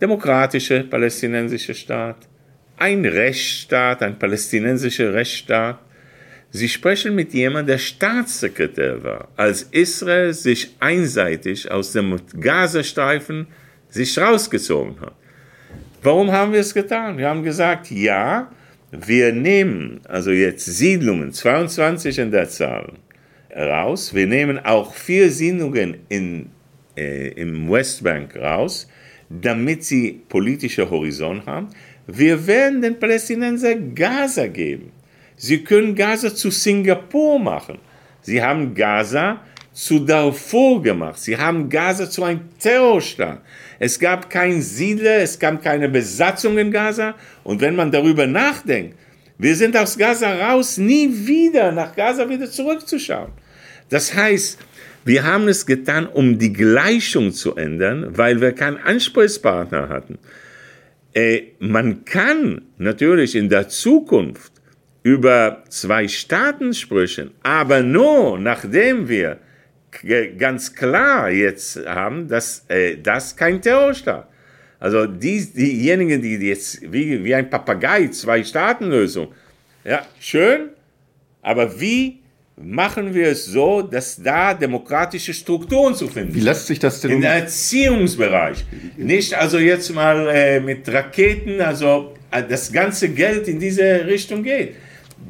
demokratischer 0.00 0.84
palästinensischer 0.84 1.74
Staat, 1.74 2.28
ein 2.76 3.04
Rechtsstaat, 3.04 4.02
ein 4.02 4.18
palästinensischer 4.18 5.14
Rechtsstaat, 5.14 5.80
Sie 6.54 6.68
sprechen 6.68 7.14
mit 7.14 7.32
jemandem, 7.32 7.68
der 7.68 7.78
Staatssekretär 7.78 9.02
war, 9.02 9.28
als 9.36 9.62
Israel 9.70 10.34
sich 10.34 10.76
einseitig 10.80 11.70
aus 11.70 11.92
dem 11.92 12.20
Gazastreifen 12.38 13.46
sich 13.88 14.18
rausgezogen 14.18 15.00
hat. 15.00 15.14
Warum 16.02 16.30
haben 16.30 16.52
wir 16.52 16.60
es 16.60 16.74
getan? 16.74 17.16
Wir 17.16 17.30
haben 17.30 17.42
gesagt, 17.42 17.90
ja, 17.90 18.50
wir 18.90 19.32
nehmen 19.32 20.02
also 20.06 20.30
jetzt 20.30 20.66
Siedlungen, 20.66 21.32
22 21.32 22.18
in 22.18 22.30
der 22.30 22.50
Zahl, 22.50 22.92
raus. 23.56 24.12
Wir 24.12 24.26
nehmen 24.26 24.58
auch 24.58 24.92
vier 24.92 25.30
Siedlungen 25.30 26.00
in, 26.10 26.50
äh, 26.96 27.28
im 27.28 27.70
Westbank 27.70 28.36
raus, 28.36 28.88
damit 29.30 29.84
sie 29.84 30.20
politische 30.28 30.90
Horizont 30.90 31.46
haben. 31.46 31.68
Wir 32.06 32.46
werden 32.46 32.82
den 32.82 32.98
Palästinensern 32.98 33.94
Gaza 33.94 34.46
geben. 34.48 34.92
Sie 35.36 35.64
können 35.64 35.94
Gaza 35.94 36.34
zu 36.34 36.50
Singapur 36.50 37.38
machen. 37.38 37.78
Sie 38.20 38.42
haben 38.42 38.74
Gaza 38.74 39.40
zu 39.72 40.00
Darfur 40.00 40.82
gemacht. 40.82 41.18
Sie 41.18 41.36
haben 41.36 41.68
Gaza 41.68 42.08
zu 42.08 42.24
einem 42.24 42.42
Terrorstaat. 42.58 43.40
Es 43.78 43.98
gab 43.98 44.28
keinen 44.30 44.62
Siedler, 44.62 45.16
es 45.16 45.38
gab 45.38 45.62
keine 45.62 45.88
Besatzung 45.88 46.58
in 46.58 46.70
Gaza. 46.70 47.14
Und 47.42 47.60
wenn 47.60 47.74
man 47.74 47.90
darüber 47.90 48.26
nachdenkt, 48.26 48.96
wir 49.38 49.56
sind 49.56 49.76
aus 49.76 49.98
Gaza 49.98 50.32
raus, 50.34 50.78
nie 50.78 51.08
wieder 51.26 51.72
nach 51.72 51.96
Gaza 51.96 52.28
wieder 52.28 52.50
zurückzuschauen. 52.50 53.32
Das 53.88 54.14
heißt, 54.14 54.58
wir 55.04 55.24
haben 55.24 55.48
es 55.48 55.66
getan, 55.66 56.06
um 56.06 56.38
die 56.38 56.52
Gleichung 56.52 57.32
zu 57.32 57.56
ändern, 57.56 58.16
weil 58.16 58.40
wir 58.40 58.52
keinen 58.52 58.76
Ansprechpartner 58.76 59.88
hatten. 59.88 60.18
Äh, 61.12 61.42
man 61.58 62.04
kann 62.04 62.62
natürlich 62.78 63.34
in 63.34 63.48
der 63.48 63.68
Zukunft 63.68 64.52
über 65.02 65.64
zwei 65.68 66.06
Staaten 66.08 66.74
sprechen, 66.74 67.32
aber 67.42 67.82
nur 67.82 68.38
nachdem 68.38 69.08
wir 69.08 69.38
ganz 70.38 70.74
klar 70.74 71.30
jetzt 71.30 71.84
haben, 71.86 72.28
dass 72.28 72.64
äh, 72.68 72.96
das 72.96 73.36
kein 73.36 73.60
Terrorstaat. 73.60 74.28
Also 74.78 75.06
die, 75.06 75.44
diejenigen, 75.44 76.22
die 76.22 76.36
jetzt 76.36 76.80
wie, 76.90 77.22
wie 77.22 77.34
ein 77.34 77.48
Papagei 77.48 78.08
zwei 78.08 78.42
Staatenlösung, 78.42 79.28
ja, 79.84 80.06
schön, 80.18 80.70
aber 81.42 81.80
wie 81.80 82.20
machen 82.56 83.14
wir 83.14 83.28
es 83.28 83.46
so, 83.46 83.82
dass 83.82 84.22
da 84.22 84.54
demokratische 84.54 85.34
Strukturen 85.34 85.94
zu 85.94 86.06
finden 86.06 86.32
sind? 86.32 86.40
Wie 86.40 86.44
lässt 86.44 86.66
sich 86.66 86.78
das 86.78 87.00
denn? 87.00 87.12
Im 87.12 87.22
Erziehungsbereich. 87.22 88.64
Nicht 88.96 89.34
also 89.34 89.58
jetzt 89.58 89.92
mal 89.94 90.28
äh, 90.28 90.60
mit 90.60 90.88
Raketen, 90.88 91.60
also 91.60 92.14
äh, 92.30 92.42
das 92.42 92.72
ganze 92.72 93.08
Geld 93.08 93.48
in 93.48 93.58
diese 93.58 94.06
Richtung 94.06 94.42
geht. 94.42 94.76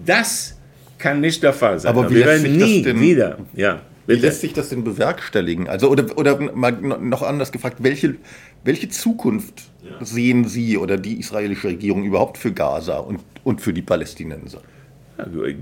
Das 0.05 0.59
kann 0.99 1.21
nicht 1.21 1.43
der 1.43 1.53
Fall 1.53 1.79
sein. 1.79 1.91
Aber 1.91 2.11
wie 2.11 2.17
wir 2.17 2.27
lässt 2.27 2.43
sich 2.43 2.53
nie 2.53 2.83
das 2.83 2.93
denn, 2.93 3.01
wieder. 3.01 3.39
Ja, 3.55 3.83
Wie 4.07 4.15
lässt 4.15 4.41
sich 4.41 4.53
das 4.53 4.69
denn 4.69 4.85
bewerkstelligen? 4.85 5.69
Also 5.69 5.89
oder, 5.89 6.17
oder 6.17 6.39
mal 6.55 6.73
noch 6.73 7.23
anders 7.23 7.53
gefragt, 7.53 7.79
welche, 7.81 8.17
welche 8.65 8.89
Zukunft 8.89 9.63
ja. 9.83 10.05
sehen 10.05 10.47
Sie 10.47 10.77
oder 10.79 10.97
die 10.97 11.19
israelische 11.19 11.69
Regierung 11.69 12.05
überhaupt 12.05 12.39
für 12.39 12.53
Gaza 12.53 12.99
und, 12.99 13.21
und 13.45 13.61
für 13.61 13.73
die 13.73 13.83
Palästinenser? 13.83 14.61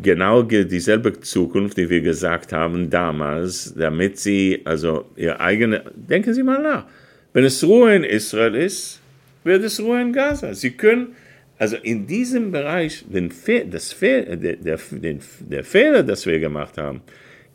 Genau 0.03 0.43
dieselbe 0.43 1.21
Zukunft, 1.21 1.77
die 1.77 1.91
wir 1.91 2.01
gesagt 2.01 2.53
haben 2.53 2.89
damals, 2.89 3.75
damit 3.75 4.19
sie 4.19 4.63
also 4.65 5.07
ihr 5.17 5.41
eigene. 5.41 5.83
Denken 5.95 6.33
Sie 6.33 6.43
mal 6.43 6.63
nach. 6.63 6.85
Wenn 7.33 7.45
es 7.45 7.63
Ruhe 7.63 7.95
in 7.95 8.05
Israel 8.05 8.55
ist, 8.55 9.01
wird 9.45 9.63
es 9.65 9.81
Ruhe 9.81 10.01
in 10.01 10.13
Gaza. 10.13 10.55
Sie 10.55 10.71
können 10.71 11.15
also 11.61 11.77
in 11.77 12.07
diesem 12.07 12.53
Bereich, 12.53 13.05
den 13.07 13.31
das 13.69 13.95
der, 14.01 14.35
der, 14.37 14.79
den, 14.91 15.21
der 15.41 15.63
Fehler, 15.63 16.03
das 16.03 16.25
wir 16.25 16.41
gemacht 16.41 16.79
haben, 16.79 17.03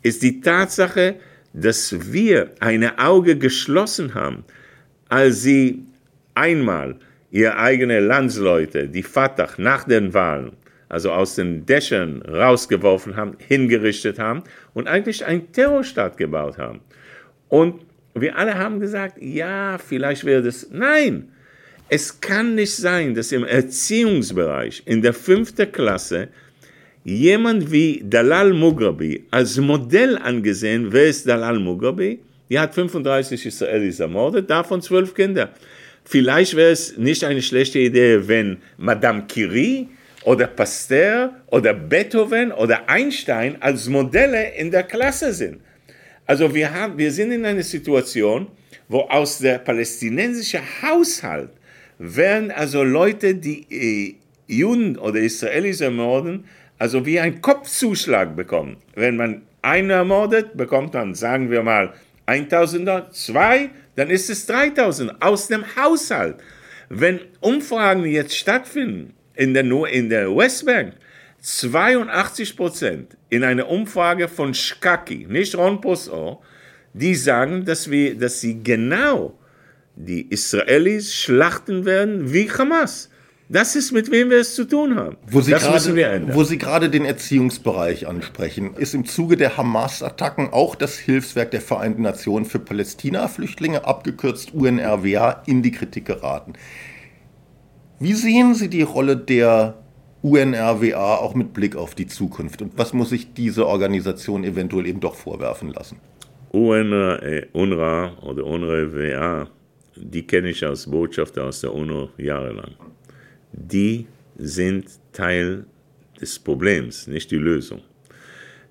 ist 0.04 0.22
die 0.22 0.42
Tatsache, 0.42 1.16
dass 1.54 2.12
wir 2.12 2.52
ein 2.60 2.84
Auge 3.00 3.36
geschlossen 3.36 4.14
haben, 4.14 4.46
als 5.10 5.42
sie 5.42 5.86
einmal 6.36 6.98
ihre 7.32 7.58
eigenen 7.58 8.06
Landsleute, 8.06 8.88
die 8.88 9.02
Fatah, 9.02 9.50
nach 9.58 9.86
den 9.86 10.14
Wahlen, 10.14 10.52
also 10.88 11.12
aus 11.12 11.34
den 11.34 11.66
Dächern 11.66 12.22
rausgeworfen 12.22 13.16
haben, 13.16 13.36
hingerichtet 13.40 14.20
haben 14.20 14.44
und 14.76 14.88
eigentlich 14.88 15.26
einen 15.26 15.52
Terrorstaat 15.52 16.18
gebaut 16.18 16.60
haben. 16.60 16.82
Und 17.50 17.82
wir 18.14 18.38
alle 18.38 18.54
haben 18.54 18.80
gesagt, 18.80 19.20
ja, 19.20 19.80
vielleicht 19.80 20.26
wäre 20.26 20.44
das, 20.44 20.70
nein, 20.72 21.30
es 21.90 22.20
kann 22.20 22.56
nicht 22.56 22.76
sein, 22.76 23.14
dass 23.14 23.32
im 23.32 23.44
Erziehungsbereich 23.44 24.84
in 24.86 25.02
der 25.02 25.14
fünften 25.14 25.72
Klasse 25.72 26.30
jemand 27.04 27.72
wie 27.72 28.04
Dalal 28.04 28.54
Mugabe 28.54 29.22
als 29.30 29.58
Modell 29.58 30.18
angesehen, 30.18 30.92
wer 30.92 31.08
ist 31.08 31.28
Dalal 31.28 31.60
Mugabe? 31.60 32.18
Die 32.50 32.60
hat 32.60 32.74
35 32.74 33.46
Israelis 33.46 34.00
ermordet, 34.00 34.50
davon 34.50 34.82
zwölf 34.82 35.14
Kinder. 35.14 35.52
Vielleicht 36.04 36.56
wäre 36.56 36.72
es 36.72 36.98
nicht 36.98 37.24
eine 37.24 37.42
schlechte 37.42 37.80
Idee, 37.80 38.28
wenn 38.28 38.58
Madame 38.78 39.26
Curie 39.32 39.88
oder 40.24 40.48
Pasteur 40.48 41.34
oder 41.48 41.74
Beethoven 41.74 42.52
oder 42.52 42.88
Einstein 42.90 43.62
als 43.62 43.88
Modelle 43.88 44.56
in 44.56 44.72
der 44.72 44.84
Klasse 44.84 45.34
sind. 45.34 45.62
Also 46.26 46.54
wir, 46.54 46.74
haben, 46.74 46.98
wir 46.98 47.12
sind 47.12 47.32
in 47.32 47.46
einer 47.46 47.64
Situation, 47.64 48.48
wo 48.88 49.02
aus 49.02 49.40
der 49.40 49.60
palästinensischen 49.60 50.62
Haushalt 50.82 51.50
werden 51.98 52.52
also 52.52 52.84
Leute, 52.84 53.36
die 53.36 53.66
äh, 53.70 54.16
Juden 54.48 54.98
oder 54.98 55.20
Israelis 55.20 55.82
ermorden, 55.82 56.46
also 56.78 57.06
wie 57.06 57.20
ein 57.20 57.42
Kopfzuschlag 57.42 58.36
bekommen. 58.36 58.78
Wenn 58.96 59.16
man 59.18 59.44
einen 59.62 59.90
ermordet, 59.90 60.56
bekommt 60.56 60.94
man, 60.94 61.16
sagen 61.16 61.50
wir 61.50 61.64
mal, 61.64 61.94
1000, 62.28 63.14
zwei, 63.14 63.70
dann 63.96 64.10
ist 64.10 64.30
es 64.30 64.46
3000 64.46 65.22
aus 65.22 65.48
dem 65.48 65.64
Haushalt. 65.76 66.38
Wenn 66.90 67.20
Umfragen 67.40 68.06
jetzt 68.06 68.36
stattfinden 68.38 69.14
in 69.36 69.54
der, 69.54 69.66
in 69.92 70.10
der 70.10 70.36
Westbank, 70.36 70.94
82 71.42 72.58
Prozent 72.58 73.18
in 73.30 73.44
einer 73.44 73.70
Umfrage 73.70 74.28
von 74.28 74.54
Shkaki, 74.54 75.28
nicht 75.30 75.56
Ron 75.56 75.80
Poso, 75.82 76.42
die 76.94 77.16
sagen, 77.16 77.66
dass, 77.66 77.90
wir, 77.90 78.18
dass 78.18 78.42
sie 78.42 78.64
genau 78.64 79.38
die 79.96 80.30
Israelis 80.30 81.14
schlachten 81.14 81.86
werden 81.86 82.34
wie 82.34 82.50
Hamas. 82.50 83.10
Das 83.48 83.76
ist, 83.76 83.92
mit 83.92 84.10
wem 84.10 84.32
wir 84.32 84.40
es 84.40 84.56
zu 84.56 84.66
tun 84.66 84.96
haben. 84.96 85.18
Wo 85.28 85.40
Sie, 85.40 85.52
das 85.52 85.62
gerade, 85.62 85.76
müssen 85.76 85.96
wir 85.96 86.08
ändern. 86.08 86.36
wo 86.36 86.44
Sie 86.44 86.58
gerade 86.58 86.90
den 86.90 87.06
Erziehungsbereich 87.06 88.08
ansprechen, 88.08 88.74
ist 88.76 88.96
im 88.96 89.06
Zuge 89.06 89.38
der 89.38 89.56
Hamas-Attacken 89.56 90.52
auch 90.52 90.74
das 90.74 90.98
Hilfswerk 90.98 91.52
der 91.52 91.62
Vereinten 91.62 92.02
Nationen 92.02 92.46
für 92.46 92.58
Palästina-Flüchtlinge, 92.58 93.86
abgekürzt 93.86 94.56
UNRWA, 94.56 95.44
in 95.46 95.62
die 95.62 95.72
Kritik 95.72 96.06
geraten. 96.06 96.54
Wie 98.00 98.14
sehen 98.14 98.56
Sie 98.56 98.68
die 98.68 98.82
Rolle 98.82 99.16
der 99.16 99.76
UNRWA 100.24 101.18
auch 101.18 101.36
mit 101.36 101.54
Blick 101.54 101.76
auf 101.76 101.94
die 101.94 102.08
Zukunft? 102.08 102.64
Und 102.64 102.76
was 102.78 102.94
muss 102.94 103.10
sich 103.10 103.36
diese 103.36 103.68
Organisation 103.68 104.44
eventuell 104.44 104.88
eben 104.88 105.02
doch 105.02 105.16
vorwerfen 105.16 105.72
lassen? 105.72 105.98
UNRWA 106.52 108.18
oder 108.24 108.44
UNRWA, 108.44 109.50
die 109.96 110.26
kenne 110.26 110.50
ich 110.50 110.66
als 110.66 110.90
Botschafter 110.90 111.46
aus 111.46 111.62
der 111.62 111.74
UNO 111.74 112.10
jahrelang. 112.18 112.76
Die 113.52 114.08
sind 114.38 114.86
Teil 115.14 115.66
des 116.20 116.40
Problems, 116.40 117.08
nicht 117.08 117.32
die 117.32 117.38
Lösung. 117.38 117.82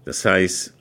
Das 0.05 0.25
heißt, 0.25 0.75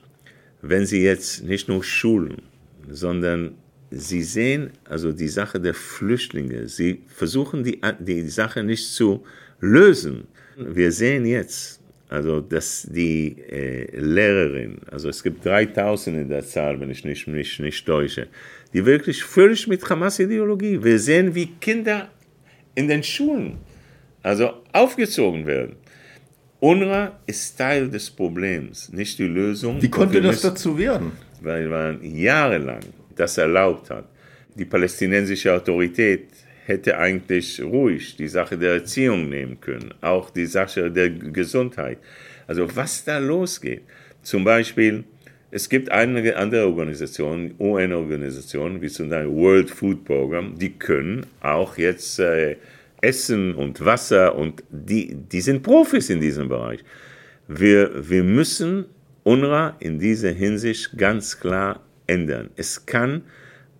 wenn 0.62 0.86
Sie 0.86 1.04
jetzt 1.04 1.44
nicht 1.44 1.68
nur 1.68 1.84
schulen, 1.84 2.42
sondern 2.90 3.56
Sie 3.92 4.24
sehen 4.24 4.72
also 4.86 5.12
die 5.12 5.28
Sache 5.28 5.60
der 5.60 5.74
Flüchtlinge, 5.74 6.68
Sie 6.68 7.04
versuchen 7.08 7.64
die, 7.64 7.80
die 8.00 8.28
Sache 8.30 8.64
nicht 8.64 8.88
zu 8.92 9.24
lösen. 9.60 10.28
Wir 10.58 10.92
sehen 10.92 11.26
jetzt, 11.26 11.82
also 12.10 12.42
dass 12.42 12.88
die 12.90 13.38
äh, 13.50 14.00
Lehrerin, 14.00 14.80
also 14.92 15.10
es 15.10 15.22
gibt 15.22 15.46
3000 15.46 16.18
in 16.18 16.30
der 16.30 16.44
Zahl, 16.44 16.80
wenn 16.80 16.90
ich 16.90 17.06
nicht, 17.06 17.28
nicht, 17.28 17.60
nicht 17.60 17.86
täusche, 17.86 18.28
die 18.74 18.86
wirklich 18.86 19.24
völlig 19.24 19.68
mit 19.68 19.88
Hamas-Ideologie, 19.88 20.84
wir 20.84 21.00
sehen, 21.00 21.36
wie 21.36 21.48
Kinder 21.60 22.10
in 22.76 22.88
den 22.88 23.04
Schulen 23.04 23.58
also 24.24 24.64
aufgezogen 24.72 25.46
werden. 25.46 25.76
UNRWA 26.60 27.20
ist 27.28 27.58
Teil 27.58 27.90
des 27.90 28.10
Problems, 28.10 28.92
nicht 28.94 29.20
die 29.20 29.28
Lösung. 29.28 29.82
Wie 29.82 29.90
konnte 29.90 30.22
das 30.22 30.42
dazu 30.42 30.78
werden? 30.78 31.12
Weil 31.42 31.68
man 31.68 32.02
jahrelang 32.02 32.80
das 33.16 33.38
erlaubt 33.38 33.90
hat. 33.90 34.06
Die 34.56 34.64
palästinensische 34.64 35.54
Autorität 35.54 36.30
hätte 36.66 36.98
eigentlich 36.98 37.62
ruhig 37.62 38.16
die 38.16 38.30
Sache 38.30 38.58
der 38.58 38.76
Erziehung 38.76 39.30
nehmen 39.30 39.60
können, 39.60 39.94
auch 40.00 40.30
die 40.30 40.46
Sache 40.46 40.90
der 40.90 41.10
Gesundheit. 41.10 41.98
Also 42.48 42.74
was 42.76 43.04
da 43.04 43.18
losgeht. 43.18 43.82
Zum 44.22 44.46
Beispiel, 44.46 45.04
es 45.56 45.70
gibt 45.70 45.92
einige 45.92 46.36
andere 46.36 46.66
Organisationen, 46.66 47.54
UN-Organisationen, 47.60 48.82
wie 48.82 48.88
zum 48.88 49.10
Beispiel 49.10 49.32
World 49.32 49.70
Food 49.70 50.04
Program, 50.04 50.58
die 50.58 50.72
können 50.72 51.28
auch 51.42 51.78
jetzt 51.78 52.18
äh, 52.18 52.56
Essen 53.02 53.54
und 53.54 53.86
Wasser 53.86 54.36
und 54.36 54.64
die, 54.72 55.14
die 55.14 55.42
sind 55.42 55.62
Profis 55.62 56.10
in 56.10 56.20
diesem 56.20 56.50
Bereich. 56.50 56.80
Wir, 57.48 57.92
wir 58.10 58.24
müssen 58.24 58.86
UNRWA 59.26 59.76
in 59.80 60.00
dieser 60.00 60.32
Hinsicht 60.32 60.98
ganz 60.98 61.40
klar 61.40 61.84
ändern. 62.08 62.50
Es 62.56 62.88
kann 62.88 63.22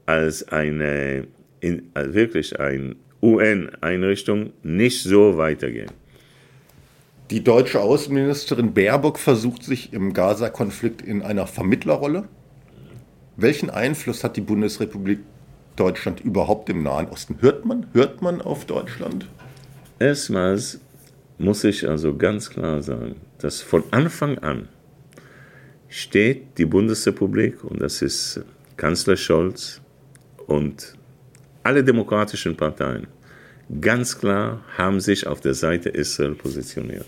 als 0.06 0.48
eine 0.50 1.26
in, 1.60 1.90
als 1.96 2.14
wirklich 2.14 2.60
eine 2.60 2.96
UN-Einrichtung 3.20 4.54
nicht 4.62 5.02
so 5.02 5.38
weitergehen. 5.38 5.90
Die 7.34 7.44
deutsche 7.44 7.82
Außenministerin 7.82 8.76
Baerbock 8.76 9.18
versucht 9.18 9.64
sich 9.64 9.92
im 9.92 10.14
Gaza-Konflikt 10.14 11.02
in 11.02 11.24
einer 11.24 11.48
Vermittlerrolle. 11.48 12.26
Welchen 13.38 13.72
Einfluss 13.72 14.24
hat 14.24 14.38
die 14.38 14.42
Bundesrepublik 14.42 15.18
Deutschland 15.76 16.22
überhaupt 16.22 16.70
im 16.70 16.84
Nahen 16.84 17.08
Osten? 17.08 17.38
Hört 17.40 17.66
man, 17.66 17.88
hört 17.94 18.22
man 18.22 18.40
auf 18.40 18.66
Deutschland? 18.66 19.28
Erstmals 19.98 20.80
muss 21.40 21.64
ich 21.64 21.90
also 21.90 22.16
ganz 22.16 22.52
klar 22.52 22.84
sagen, 22.84 23.16
dass 23.40 23.62
von 23.62 23.84
Anfang 23.90 24.38
an 24.38 24.68
steht 25.90 26.60
die 26.60 26.66
Bundesrepublik, 26.66 27.64
und 27.64 27.82
das 27.82 28.04
ist 28.04 28.42
Kanzler 28.78 29.18
Scholz 29.18 29.82
und 30.46 30.94
alle 31.64 31.84
demokratischen 31.84 32.56
Parteien, 32.56 33.08
ganz 33.82 34.20
klar 34.20 34.62
haben 34.78 35.00
sich 35.00 35.26
auf 35.26 35.42
der 35.42 35.56
Seite 35.56 35.90
Israel 35.90 36.36
positioniert. 36.36 37.08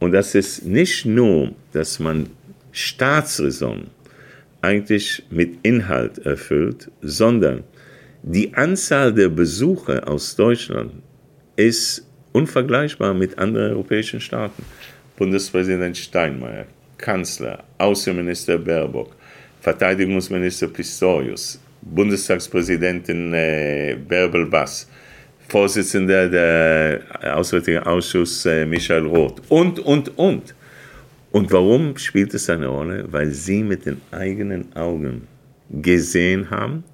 Und 0.00 0.12
das 0.12 0.34
ist 0.34 0.66
nicht 0.66 1.06
nur, 1.06 1.52
dass 1.72 2.00
man 2.00 2.30
Staatsräson 2.72 3.88
eigentlich 4.62 5.22
mit 5.30 5.58
Inhalt 5.62 6.18
erfüllt, 6.18 6.90
sondern 7.00 7.62
die 8.22 8.52
Anzahl 8.54 9.12
der 9.14 9.28
Besucher 9.28 10.06
aus 10.08 10.34
Deutschland 10.36 10.92
ist 11.56 12.06
unvergleichbar 12.32 13.14
mit 13.14 13.38
anderen 13.38 13.72
europäischen 13.72 14.20
Staaten. 14.20 14.64
Bundespräsident 15.16 15.96
Steinmeier, 15.96 16.66
Kanzler, 16.96 17.64
Außenminister 17.78 18.58
Baerbock, 18.58 19.14
Verteidigungsminister 19.60 20.68
Pistorius, 20.68 21.60
Bundestagspräsidentin 21.82 23.32
äh, 23.34 23.96
Bärbel 24.08 24.46
Bass, 24.46 24.86
Vorsitzender 25.50 26.28
der 26.28 27.02
Auswärtigen 27.36 27.80
Ausschuss 27.80 28.46
äh, 28.46 28.64
Michael 28.64 29.06
Roth 29.06 29.42
und, 29.48 29.78
und, 29.80 30.16
und. 30.16 30.54
Und 31.32 31.52
warum 31.52 31.96
spielt 31.96 32.34
es 32.34 32.48
eine 32.50 32.66
Rolle? 32.66 33.06
Weil 33.10 33.30
sie 33.30 33.62
mit 33.62 33.86
den 33.86 34.00
eigenen 34.10 34.74
Augen 34.74 35.28
gesehen 35.70 36.50
haben, 36.50 36.84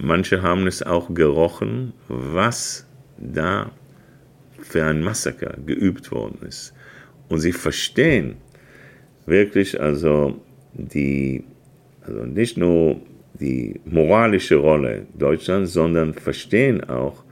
Manche 0.00 0.42
haben 0.42 0.68
es 0.68 0.80
auch 0.80 1.12
gerochen, 1.12 1.92
was 2.06 2.86
da 3.18 3.72
für 4.60 4.84
ein 4.84 5.02
Massaker 5.02 5.56
geübt 5.66 6.12
worden 6.12 6.38
ist. 6.46 6.72
Und 7.28 7.40
sie 7.40 7.50
verstehen 7.50 8.36
wirklich 9.26 9.80
also 9.80 10.40
die, 10.72 11.42
also 12.02 12.24
nicht 12.26 12.56
nur 12.56 13.00
die 13.40 13.80
moralische 13.86 14.54
Rolle 14.54 15.06
Deutschlands, 15.18 15.72
sondern 15.72 16.14
verstehen 16.14 16.88
auch, 16.88 17.24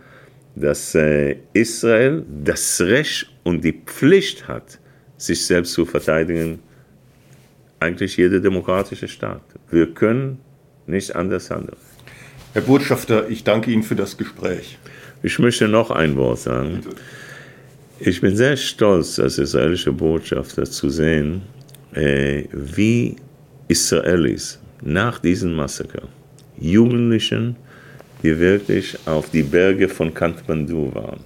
dass 0.56 0.94
äh, 0.94 1.36
Israel 1.52 2.24
das 2.44 2.80
Recht 2.80 3.30
und 3.44 3.62
die 3.62 3.80
Pflicht 3.84 4.48
hat, 4.48 4.80
sich 5.18 5.44
selbst 5.44 5.72
zu 5.74 5.84
verteidigen, 5.84 6.58
eigentlich 7.78 8.16
jeder 8.16 8.40
demokratische 8.40 9.06
Staat. 9.06 9.42
Wir 9.70 9.92
können 9.92 10.38
nicht 10.86 11.14
anders 11.14 11.50
handeln. 11.50 11.76
Herr 12.54 12.62
Botschafter, 12.62 13.28
ich 13.28 13.44
danke 13.44 13.70
Ihnen 13.70 13.82
für 13.82 13.96
das 13.96 14.16
Gespräch. 14.16 14.78
Ich 15.22 15.38
möchte 15.38 15.68
noch 15.68 15.90
ein 15.90 16.16
Wort 16.16 16.40
sagen. 16.40 16.80
Ich 17.98 18.20
bin 18.20 18.34
sehr 18.34 18.56
stolz, 18.56 19.18
als 19.18 19.38
israelischer 19.38 19.92
Botschafter 19.92 20.64
zu 20.64 20.88
sehen, 20.88 21.42
äh, 21.92 22.44
wie 22.52 23.16
Israelis 23.68 24.58
nach 24.82 25.18
diesem 25.18 25.54
Massaker, 25.54 26.08
Jugendlichen, 26.58 27.56
die 28.22 28.38
wirklich 28.38 28.98
auf 29.06 29.30
die 29.30 29.42
Berge 29.42 29.88
von 29.88 30.12
Kathmandu 30.12 30.94
waren 30.94 31.20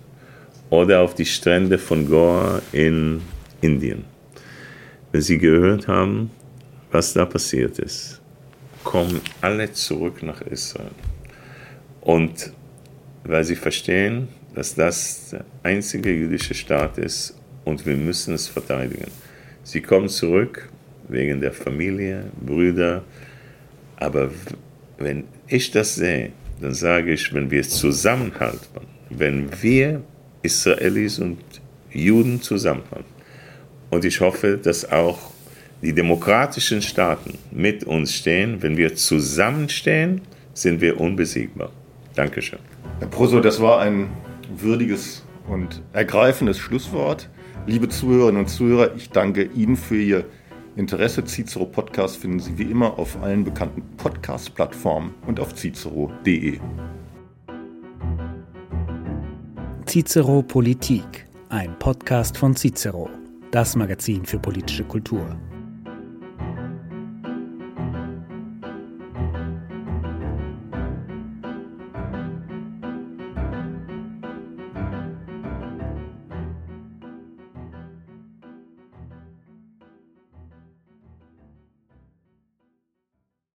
oder 0.70 1.00
auf 1.00 1.14
die 1.14 1.26
Strände 1.26 1.78
von 1.78 2.08
Goa 2.08 2.60
in 2.72 3.20
Indien, 3.60 4.04
wenn 5.12 5.22
sie 5.22 5.38
gehört 5.38 5.88
haben, 5.88 6.30
was 6.90 7.12
da 7.12 7.24
passiert 7.24 7.78
ist, 7.78 8.20
kommen 8.84 9.20
alle 9.40 9.72
zurück 9.72 10.22
nach 10.22 10.40
Israel. 10.42 10.90
Und 12.00 12.52
weil 13.24 13.44
sie 13.44 13.56
verstehen, 13.56 14.28
dass 14.54 14.74
das 14.74 15.30
der 15.30 15.44
einzige 15.62 16.10
jüdische 16.10 16.54
Staat 16.54 16.98
ist 16.98 17.36
und 17.64 17.84
wir 17.86 17.96
müssen 17.96 18.34
es 18.34 18.48
verteidigen. 18.48 19.10
Sie 19.62 19.80
kommen 19.80 20.08
zurück 20.08 20.68
wegen 21.08 21.40
der 21.40 21.52
Familie, 21.52 22.24
Brüder, 22.40 23.04
aber 23.96 24.30
wenn 24.98 25.24
ich 25.46 25.70
das 25.70 25.94
sehe, 25.94 26.32
dann 26.60 26.74
sage 26.74 27.12
ich, 27.12 27.32
wenn 27.32 27.50
wir 27.50 27.62
zusammenhalten, 27.62 28.86
wenn 29.10 29.50
wir 29.62 30.02
Israelis 30.42 31.18
und 31.18 31.38
Juden 31.90 32.42
zusammenhalten, 32.42 33.20
und 33.90 34.04
ich 34.04 34.20
hoffe, 34.20 34.58
dass 34.62 34.90
auch 34.90 35.18
die 35.82 35.92
demokratischen 35.92 36.82
Staaten 36.82 37.38
mit 37.50 37.84
uns 37.84 38.14
stehen, 38.14 38.62
wenn 38.62 38.76
wir 38.76 38.94
zusammenstehen, 38.94 40.20
sind 40.54 40.80
wir 40.80 41.00
unbesiegbar. 41.00 41.70
Dankeschön. 42.14 42.58
Herr 42.98 43.08
Proso, 43.08 43.40
das 43.40 43.60
war 43.60 43.80
ein 43.80 44.08
würdiges 44.56 45.24
und 45.48 45.82
ergreifendes 45.92 46.58
Schlusswort. 46.58 47.28
Liebe 47.66 47.88
Zuhörerinnen 47.88 48.42
und 48.42 48.48
Zuhörer, 48.48 48.94
ich 48.94 49.10
danke 49.10 49.44
Ihnen 49.54 49.76
für 49.76 49.96
Ihr 49.96 50.24
Interesse. 50.76 51.24
Cicero 51.24 51.66
Podcast 51.66 52.16
finden 52.16 52.40
Sie 52.40 52.56
wie 52.58 52.70
immer 52.70 52.98
auf 52.98 53.20
allen 53.22 53.44
bekannten 53.44 53.82
Podcast-Plattformen 53.96 55.14
und 55.26 55.40
auf 55.40 55.54
cicero.de. 55.54 56.58
Cicero 59.86 60.42
Politik, 60.42 61.26
ein 61.48 61.76
Podcast 61.78 62.38
von 62.38 62.54
Cicero, 62.54 63.10
das 63.50 63.74
Magazin 63.74 64.24
für 64.24 64.38
politische 64.38 64.84
Kultur. 64.84 65.36